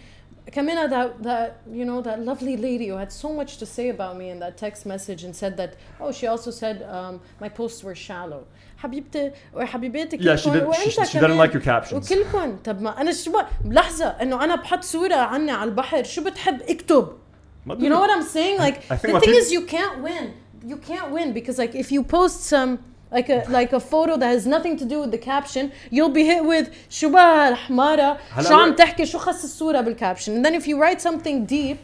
[0.50, 4.16] Kamina, that that you know that lovely lady who had so much to say about
[4.16, 7.82] me in that text message and said that oh she also said um, my posts
[7.82, 8.46] were shallow.
[8.77, 11.47] حبيبتي وحبيباتي Yeah, she, كلكن did, she, وانت she didn't كمان.
[11.49, 11.93] like your captions.
[11.93, 16.23] وكلكم طب ما انا شو بق- لحظه انه انا بحط صوره عني على البحر شو
[16.23, 17.07] بتحب اكتب
[17.69, 18.57] You know what I'm saying?
[18.65, 20.25] Like I think the what thing peop- is, you can't win.
[20.71, 22.71] You can't win because like if you post some
[23.17, 25.63] like a like a photo that has nothing to do with the caption,
[25.95, 29.81] you'll be hit with شو بقى الحمارة هلا شو عم we're- تحكي شو خص الصورة
[29.81, 30.27] بالcaption.
[30.29, 31.77] And then if you write something deep,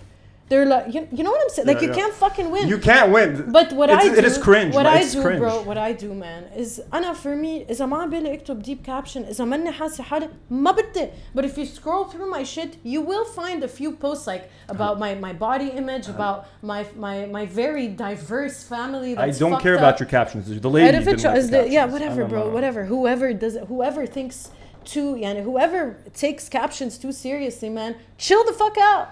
[0.51, 1.67] they're like you, you know what I'm saying?
[1.67, 1.95] Like Yeah, you yeah.
[2.01, 2.69] can't fucking win.
[2.69, 3.51] You can't win.
[3.51, 4.73] But what It's- I do, it is cringe.
[4.73, 4.95] What man.
[4.97, 5.39] I It's do, cringe.
[5.41, 9.25] bro, what I do, man, is أنا for me إذا ما بالي أكتب deep caption
[9.29, 11.09] إذا ماني حاسة حالي ما بدي.
[11.35, 14.97] But if you scroll through my shit, you will find a few posts like about
[14.99, 19.17] my, my body image, about my my my very diverse family.
[19.17, 19.81] I That's don't fucked care up.
[19.81, 20.43] about your captions.
[20.47, 21.93] The lady And if it didn't like is the the, yeah, captions.
[21.93, 22.53] whatever, I don't bro, know.
[22.57, 22.85] whatever.
[22.85, 24.37] Whoever does it, whoever thinks
[24.85, 25.81] too, yeah, whoever
[26.13, 29.07] takes captions too seriously, man, chill the fuck out.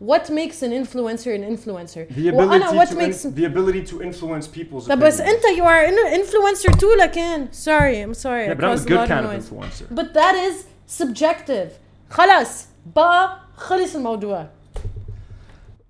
[0.00, 2.08] What makes an influencer an influencer?
[2.08, 5.28] The ability, وأنا what to makes in- the ability to influence people's طب بس opinions.
[5.28, 8.74] انت you are an influencer too لكن sorry I'm sorry Yeah, I but I'm a
[8.74, 9.50] caused a good lot kind of noise.
[9.50, 9.86] influencer.
[9.94, 11.68] but that is subjective
[12.10, 14.46] خلاص بقى خلص الموضوع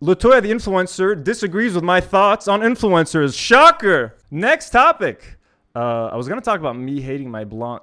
[0.05, 3.33] Latoya, the influencer, disagrees with my thoughts on influencers.
[3.39, 4.17] Shocker.
[4.33, 5.39] Next topic.
[5.77, 7.83] Uh, I was gonna talk about me hating my blonde.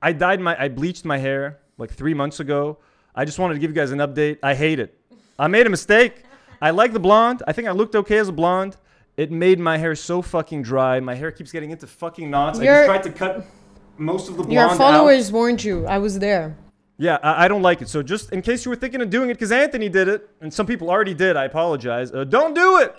[0.00, 2.78] I dyed my, I bleached my hair like three months ago.
[3.19, 4.37] I just wanted to give you guys an update.
[4.41, 4.97] I hate it.
[5.37, 6.23] I made a mistake.
[6.61, 7.43] I like the blonde.
[7.45, 8.77] I think I looked okay as a blonde.
[9.17, 11.01] It made my hair so fucking dry.
[11.01, 12.59] My hair keeps getting into fucking knots.
[12.59, 13.45] I just tried to cut
[13.97, 14.77] most of the blonde your out.
[14.77, 16.55] followers warned you I was there
[16.97, 17.89] Yeah, I, I don't like it.
[17.89, 20.53] So just in case you were thinking of doing it, because Anthony did it, and
[20.53, 22.13] some people already did, I apologize.
[22.13, 22.95] Uh, don't do it.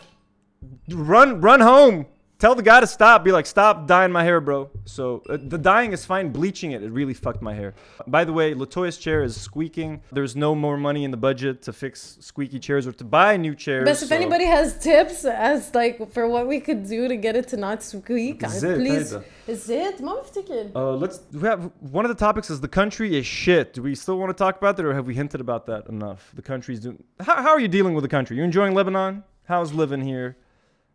[0.91, 2.05] Run, run home.
[2.40, 3.24] tell the guy to stop.
[3.24, 4.70] Be like, stop dyeing my hair, bro.
[4.86, 6.30] So uh, the dyeing is fine.
[6.30, 7.74] Bleaching it, it really fucked my hair.
[8.08, 10.02] By the way, Latoya's chair is squeaking.
[10.12, 13.56] There's no more money in the budget to fix squeaky chairs or to buy new
[13.56, 13.86] chairs.
[13.86, 17.36] But if so- anybody has tips as like for what we could do to get
[17.36, 19.14] it to not squeak, uh, زيت please.
[19.14, 19.24] هيدا.
[19.50, 20.72] زيت ما بفتكر.
[20.76, 21.20] Uh, let's.
[21.34, 23.74] We have one of the topics is the country is shit.
[23.74, 26.32] Do we still want to talk about that, or have we hinted about that enough?
[26.36, 27.04] The country's doing.
[27.20, 28.38] How, how are you dealing with the country?
[28.38, 29.24] You enjoying Lebanon?
[29.46, 30.38] How's living here?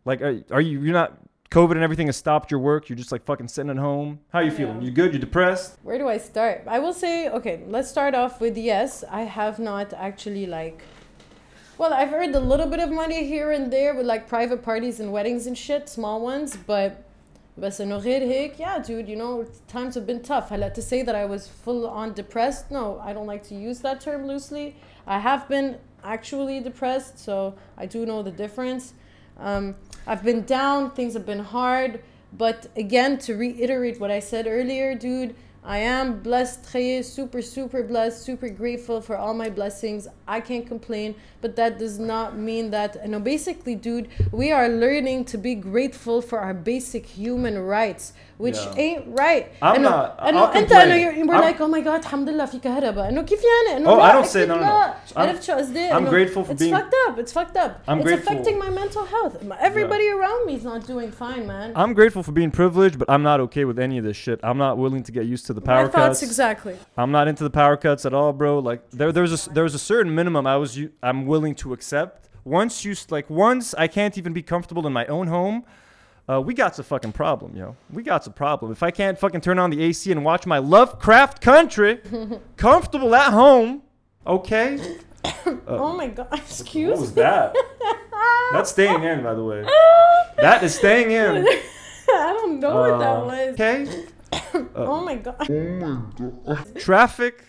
[0.04, 0.80] Like, are, are you?
[0.82, 1.18] You're not.
[1.51, 2.89] COVID and everything has stopped your work.
[2.89, 4.19] You're just like fucking sitting at home.
[4.29, 4.81] How are you feeling?
[4.81, 5.13] You good?
[5.13, 5.77] You depressed?
[5.83, 6.63] Where do I start?
[6.67, 9.03] I will say, okay, let's start off with yes.
[9.09, 10.81] I have not actually like,
[11.77, 14.99] well, I've earned a little bit of money here and there with like private parties
[14.99, 17.01] and weddings and shit, small ones, but.
[17.57, 20.49] But yeah, dude, you know, times have been tough.
[20.49, 24.01] To say that I was full on depressed, no, I don't like to use that
[24.01, 24.75] term loosely.
[25.07, 28.93] I have been actually depressed, so I do know the difference.
[29.39, 29.75] Um,
[30.07, 32.01] I've been down things have been hard
[32.33, 35.35] but again to reiterate what I said earlier dude
[35.67, 36.63] I am blessed
[37.03, 40.07] super super blessed super grateful for all my blessings.
[40.27, 44.69] I can't complain but that does not mean that you know basically dude we are
[44.69, 48.74] learning to be grateful for our basic human rights which Yeah.
[48.84, 50.72] ain't right I'm إنه- not- إنه I'll انت complain.
[50.72, 53.76] انه you're- we're I'm- like oh my god الحمد لله في كهرباء انه كيف يعني
[53.76, 54.60] انه Oh, لا I don't say- أكيد no, no, no.
[54.60, 54.94] لا.
[54.94, 57.70] I'm- عرفت شو قصدي I'm إنه grateful for it's being- fucked up it's fucked up
[57.88, 58.32] I'm it's grateful.
[58.32, 59.34] affecting my mental health
[59.68, 63.24] everybody around me is not doing fine man I'm grateful for being privileged, but I'm
[63.30, 64.38] not okay with any of this shit.
[64.48, 66.28] I'm not willing to get used to the my power thoughts cuts.
[66.28, 68.52] exactly I'm not into the power cuts at all, bro.
[68.70, 72.16] Like there, there's a there's a certain minimum I was u- I'm willing to accept.
[72.60, 75.56] Once you s- like once I can't even be comfortable in my own home,
[76.29, 77.75] uh, we got a fucking problem, yo.
[77.91, 78.71] We got a problem.
[78.71, 82.01] If I can't fucking turn on the AC and watch my Lovecraft country,
[82.57, 83.83] comfortable at home,
[84.25, 84.97] okay.
[85.67, 86.85] oh my god Excuse me.
[86.85, 87.55] What excuse was me that?
[88.53, 89.65] That's staying in, by the way.
[90.37, 91.47] That is staying in.
[92.09, 94.05] I don't know what that Uh, was Okay.
[94.75, 96.01] oh my god Oh my
[96.55, 96.75] god.
[96.79, 97.43] traffic,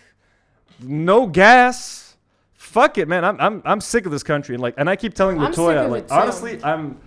[0.81, 2.15] no gas.
[2.53, 3.25] Fuck it, man.
[3.25, 5.59] I'm I'm I'm sick of this country, and like, and I keep telling I'm sick
[5.59, 6.97] Latoya, like, honestly, I'm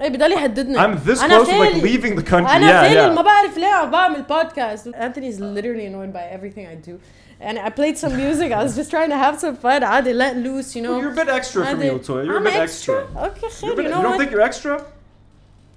[0.00, 2.50] ايه بضل يهددني I'm this أنا close to like فعلي- leaving the country.
[2.50, 3.24] انا yeah, فعلي ما yeah.
[3.24, 6.92] بعرف ليه عم بعمل بودكاست Anthony is literally annoyed by everything I do
[7.40, 10.36] and I played some music I was just trying to have some fun عادي let
[10.36, 11.98] loose you know Well, you're a bit extra for me, عادي.
[11.98, 12.24] Latoya.
[12.26, 13.22] You're I'm a bit extra extra.
[13.26, 14.74] okay You're a خير bit- you you know don't what think you're extra?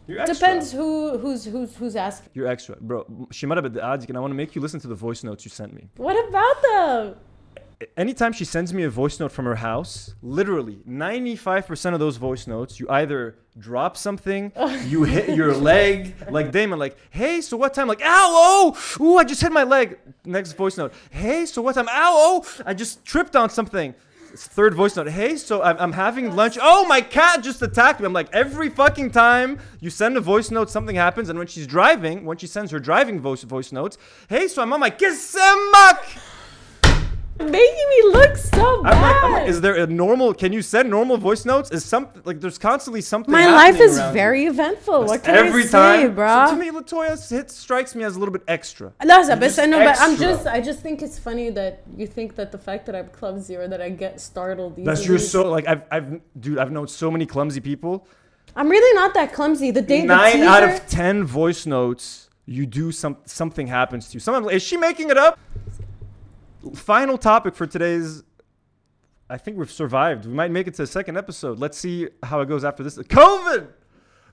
[0.10, 0.36] You're extra.
[0.36, 0.90] depends who
[1.24, 3.00] who's who's who's asking You're extra, bro.
[3.38, 5.72] Shimara Badadik, and I want to make you listen to the voice notes you sent
[5.78, 5.84] me.
[6.08, 7.02] what about them
[7.97, 12.47] Anytime she sends me a voice note from her house, literally 95% of those voice
[12.47, 14.53] notes, you either drop something,
[14.87, 17.89] you hit your leg, like Damon, like, hey, so what time?
[17.89, 19.99] Like, ow, oh, ooh, I just hit my leg.
[20.25, 21.89] Next voice note, hey, so what time?
[21.89, 23.95] Ow, oh, I just tripped on something.
[24.35, 26.57] Third voice note, hey, so I'm, I'm having lunch.
[26.61, 28.07] Oh, my cat just attacked me.
[28.07, 31.29] I'm like, every fucking time you send a voice note, something happens.
[31.29, 33.99] And when she's driving, when she sends her driving voice, voice notes,
[34.31, 36.19] hey, so I'm on my kisemak
[37.51, 38.95] making me look so bad.
[38.95, 40.35] I'm like, I'm like, is there a normal?
[40.35, 41.71] Can you send normal voice notes?
[41.71, 43.33] Is something like there's constantly something.
[43.33, 44.51] My life is very you.
[44.51, 45.05] eventful.
[45.05, 46.47] What can every I say, time, bro?
[46.47, 48.93] So to me, Latoya hit strikes me as a little bit extra.
[49.05, 52.35] No, but I know, but I'm just, I just think it's funny that you think
[52.37, 54.73] that the fact that I'm clumsy or that I get startled.
[54.73, 54.87] Easily.
[54.87, 58.07] That's you're so like I've, I've, dude, I've known so many clumsy people.
[58.55, 59.71] I'm really not that clumsy.
[59.71, 64.15] The day nine the out of ten voice notes, you do some something happens to
[64.15, 64.21] you.
[64.21, 65.39] Sometimes is she making it up?
[66.75, 68.23] Final topic for today's.
[69.29, 70.27] I think we've survived.
[70.27, 71.59] We might make it to the second episode.
[71.59, 72.99] Let's see how it goes after this.
[72.99, 73.69] COVID!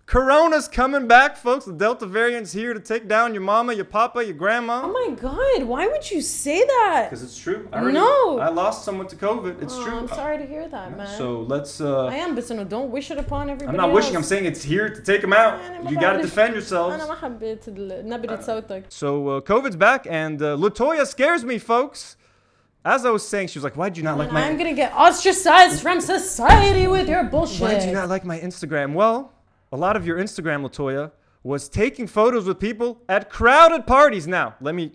[0.09, 1.65] Corona's coming back, folks.
[1.65, 4.81] The Delta variant's here to take down your mama, your papa, your grandma.
[4.83, 5.63] Oh my God!
[5.67, 7.09] Why would you say that?
[7.09, 7.69] Because it's true.
[7.71, 9.61] I already, no, I lost someone to COVID.
[9.61, 9.99] It's oh, true.
[9.99, 11.15] I'm sorry to hear that, man.
[11.15, 11.79] So let's.
[11.79, 13.77] Uh, I am, but no, don't wish it upon everybody.
[13.77, 14.03] I'm not else.
[14.03, 14.15] wishing.
[14.15, 15.59] I'm saying it's here to take them out.
[15.87, 16.95] you got to defend yourselves.
[17.09, 18.41] Uh,
[18.89, 22.17] so uh, COVID's back, and uh, Latoya scares me, folks.
[22.85, 24.43] As I was saying, she was like, "Why'd you not like my?
[24.43, 27.61] I'm gonna get ostracized from society with your bullshit.
[27.61, 29.33] Why'd you not like my Instagram?" Well,
[29.71, 31.11] a lot of your Instagram, Latoya,
[31.43, 34.27] was taking photos with people at crowded parties.
[34.27, 34.93] Now, let me.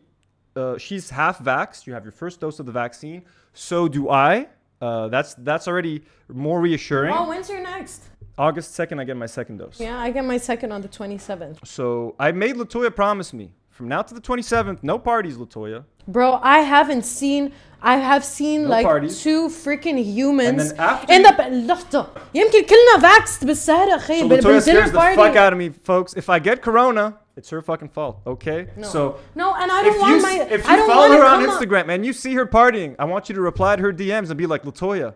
[0.57, 1.87] Uh, she's half vaxxed.
[1.87, 3.23] You have your first dose of the vaccine.
[3.53, 4.49] So do I.
[4.81, 7.15] Uh, that's that's already more reassuring.
[7.15, 8.05] Oh, when's your next?
[8.37, 9.79] August second, I get my second dose.
[9.79, 11.65] Yeah, I get my second on the 27th.
[11.65, 15.84] So I made Latoya promise me from now to the 27th, no parties, Latoya.
[16.08, 17.52] Bro, I haven't seen.
[17.82, 19.22] I have seen No like parties.
[19.24, 20.72] two freaking humans.
[20.72, 21.28] And then after in you-
[21.68, 25.16] the لحظة يمكن كلنا vaxxed بالسهرة أخي So بال- Latoya بالدينر scares the party.
[25.16, 26.14] fuck out of me, folks.
[26.16, 28.68] If I get corona, it's her fucking fault, okay?
[28.76, 28.88] No.
[28.88, 30.34] So No, and I if don't you want s- my.
[30.58, 32.46] if I you don't follow wanna her on come up- Instagram and you see her
[32.46, 35.14] partying, I want you to reply to her DMs and be like, Latoya,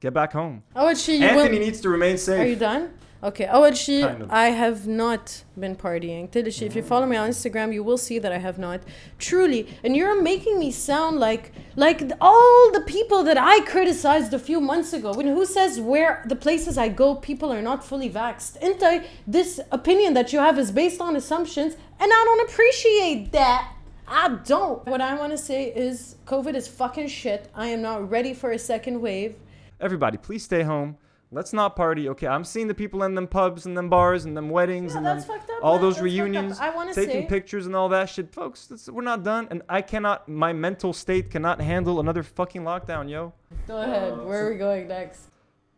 [0.00, 0.64] get back home.
[0.74, 1.18] Oh, and she.
[1.18, 2.58] You Anthony will, needs to remain are you safe.
[2.58, 2.90] done?
[3.22, 4.30] Okay, أول شيء Kind of.
[4.30, 6.28] I have not been partying.
[6.30, 8.80] تاني شيء if you follow me on Instagram you will see that I have not.
[9.18, 14.32] Truly, and you're making me sound like like th- all the people that I criticized
[14.34, 15.12] a few months ago.
[15.12, 18.60] When who says where the places I go people are not fully vaxxed?
[18.62, 23.72] أنت this opinion that you have is based on assumptions and I don't appreciate that.
[24.06, 24.86] I don't.
[24.86, 27.50] What I want to say is COVID is fucking shit.
[27.54, 29.34] I am not ready for a second wave.
[29.80, 30.96] Everybody, please stay home.
[31.33, 32.27] Let's not party, okay?
[32.27, 35.05] I'm seeing the people in them pubs and them bars and them weddings Yeah, and
[35.05, 35.81] that's them, fucked up, all man.
[35.81, 36.25] those That's fucked up.
[36.25, 38.33] reunions, I wanna taking say- pictures and all that shit.
[38.33, 39.47] Folks, that's, we're not done.
[39.49, 43.31] And I cannot, my mental state cannot handle another fucking lockdown, yo.
[43.65, 44.25] Go ahead.
[44.25, 45.27] Where are we going next?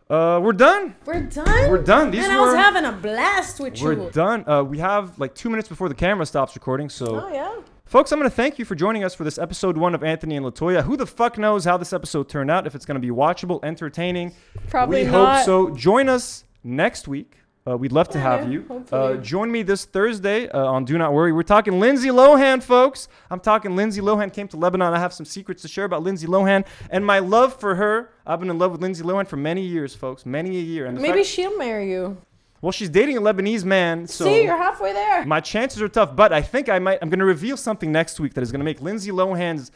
[0.09, 0.95] Uh, we're done.
[1.05, 1.69] We're done.
[1.69, 2.09] We're done.
[2.11, 3.85] These and I was having a blast with you.
[3.87, 4.47] We're done.
[4.47, 6.89] Uh, we have like two minutes before the camera stops recording.
[6.89, 7.55] So, Oh yeah.
[7.93, 10.35] Folks, I'm going to thank you for joining us for this episode one of Anthony
[10.35, 10.81] and Latoya.
[10.83, 12.65] Who the fuck knows how this episode turned out?
[12.65, 14.33] If it's going to be watchable, entertaining.
[14.67, 15.35] Probably we not.
[15.35, 15.69] hope so.
[15.75, 17.37] Join us next week.
[17.67, 18.83] Uh, we'd love to Yeah, have you.
[18.91, 21.31] Uh, join me this Thursday uh, on Do Not Worry.
[21.31, 23.09] We're talking Lindsay Lohan, folks.
[23.29, 24.91] I'm talking Lindsay Lohan came to Lebanon.
[24.91, 28.09] I have some secrets to share about Lindsay Lohan and my love for her.
[28.25, 30.25] I've been in love with Lindsay Lohan for many years, folks.
[30.25, 30.87] Many a year.
[30.87, 32.17] And Maybe fact- she'll marry you.
[32.63, 35.25] Well, she's dating a Lebanese man, so See, you're halfway there.
[35.25, 36.15] my chances are tough.
[36.15, 36.97] But I think I might.
[37.01, 39.69] I'm going to reveal something next week that is going to make Lindsay Lohan's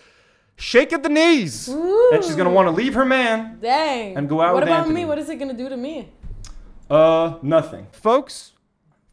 [0.55, 3.59] shake at the knees, and she's going to want to leave her man.
[3.61, 4.15] Dang.
[4.17, 4.53] And go out.
[4.53, 5.01] What with about Anthony.
[5.01, 5.05] me?
[5.05, 6.09] What is it gonna do to me?
[6.89, 7.87] Uh, nothing.
[7.91, 8.53] Folks,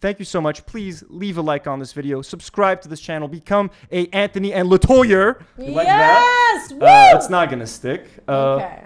[0.00, 0.64] thank you so much.
[0.66, 2.22] Please leave a like on this video.
[2.22, 3.26] Subscribe to this channel.
[3.26, 5.42] Become a Anthony and Latoya.
[5.58, 6.60] You like that?
[6.62, 6.70] yes.
[6.72, 7.18] Uh, Woo!
[7.18, 8.06] it's not gonna stick.
[8.28, 8.84] Uh, okay.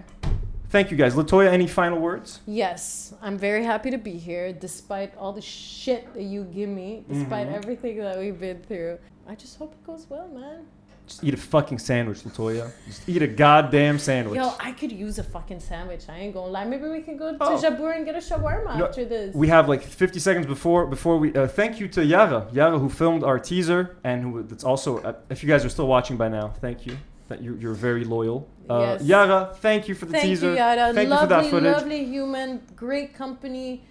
[0.71, 1.15] Thank you guys.
[1.15, 2.41] Latoya, any final words?
[2.47, 7.05] Yes, I'm very happy to be here, despite all the shit that you give me,
[7.11, 7.55] despite Mm-hmm.
[7.57, 8.99] everything that we've been through.
[9.27, 10.67] I just hope it goes well, man.
[11.07, 12.71] Just eat a fucking sandwich, Latoya.
[12.87, 14.37] Just eat a goddamn sandwich.
[14.37, 16.03] Yo, I could use a fucking sandwich.
[16.07, 16.67] I ain't gonna lie.
[16.67, 17.57] Maybe we can go to Oh.
[17.57, 19.35] Jabur and get a shawarma No, after this.
[19.35, 21.33] We have like 50 seconds before before we.
[21.35, 24.99] Uh, thank you to Yara, Yara who filmed our teaser and who that's also.
[24.99, 26.99] Uh, if you guys are still watching by now, thank you.
[27.29, 28.49] That you, you're very loyal.
[28.69, 29.03] Uh, Yes.
[29.03, 30.51] Yara, thank you for the Thank teaser.
[30.51, 30.93] you, Yara.
[30.95, 31.73] Thank lovely, you for that footage.
[31.73, 33.85] lovely human, great company.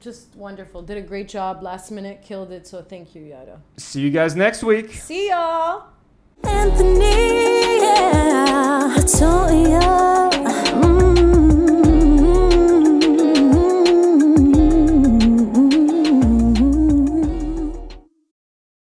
[0.00, 0.82] Just wonderful.
[0.82, 2.66] Did a great job last minute, killed it.
[2.66, 3.60] So thank you, Yara.
[3.76, 4.92] See you guys next week.
[4.92, 5.84] See y'all.
[6.44, 10.27] Anthony, yeah, I told ya.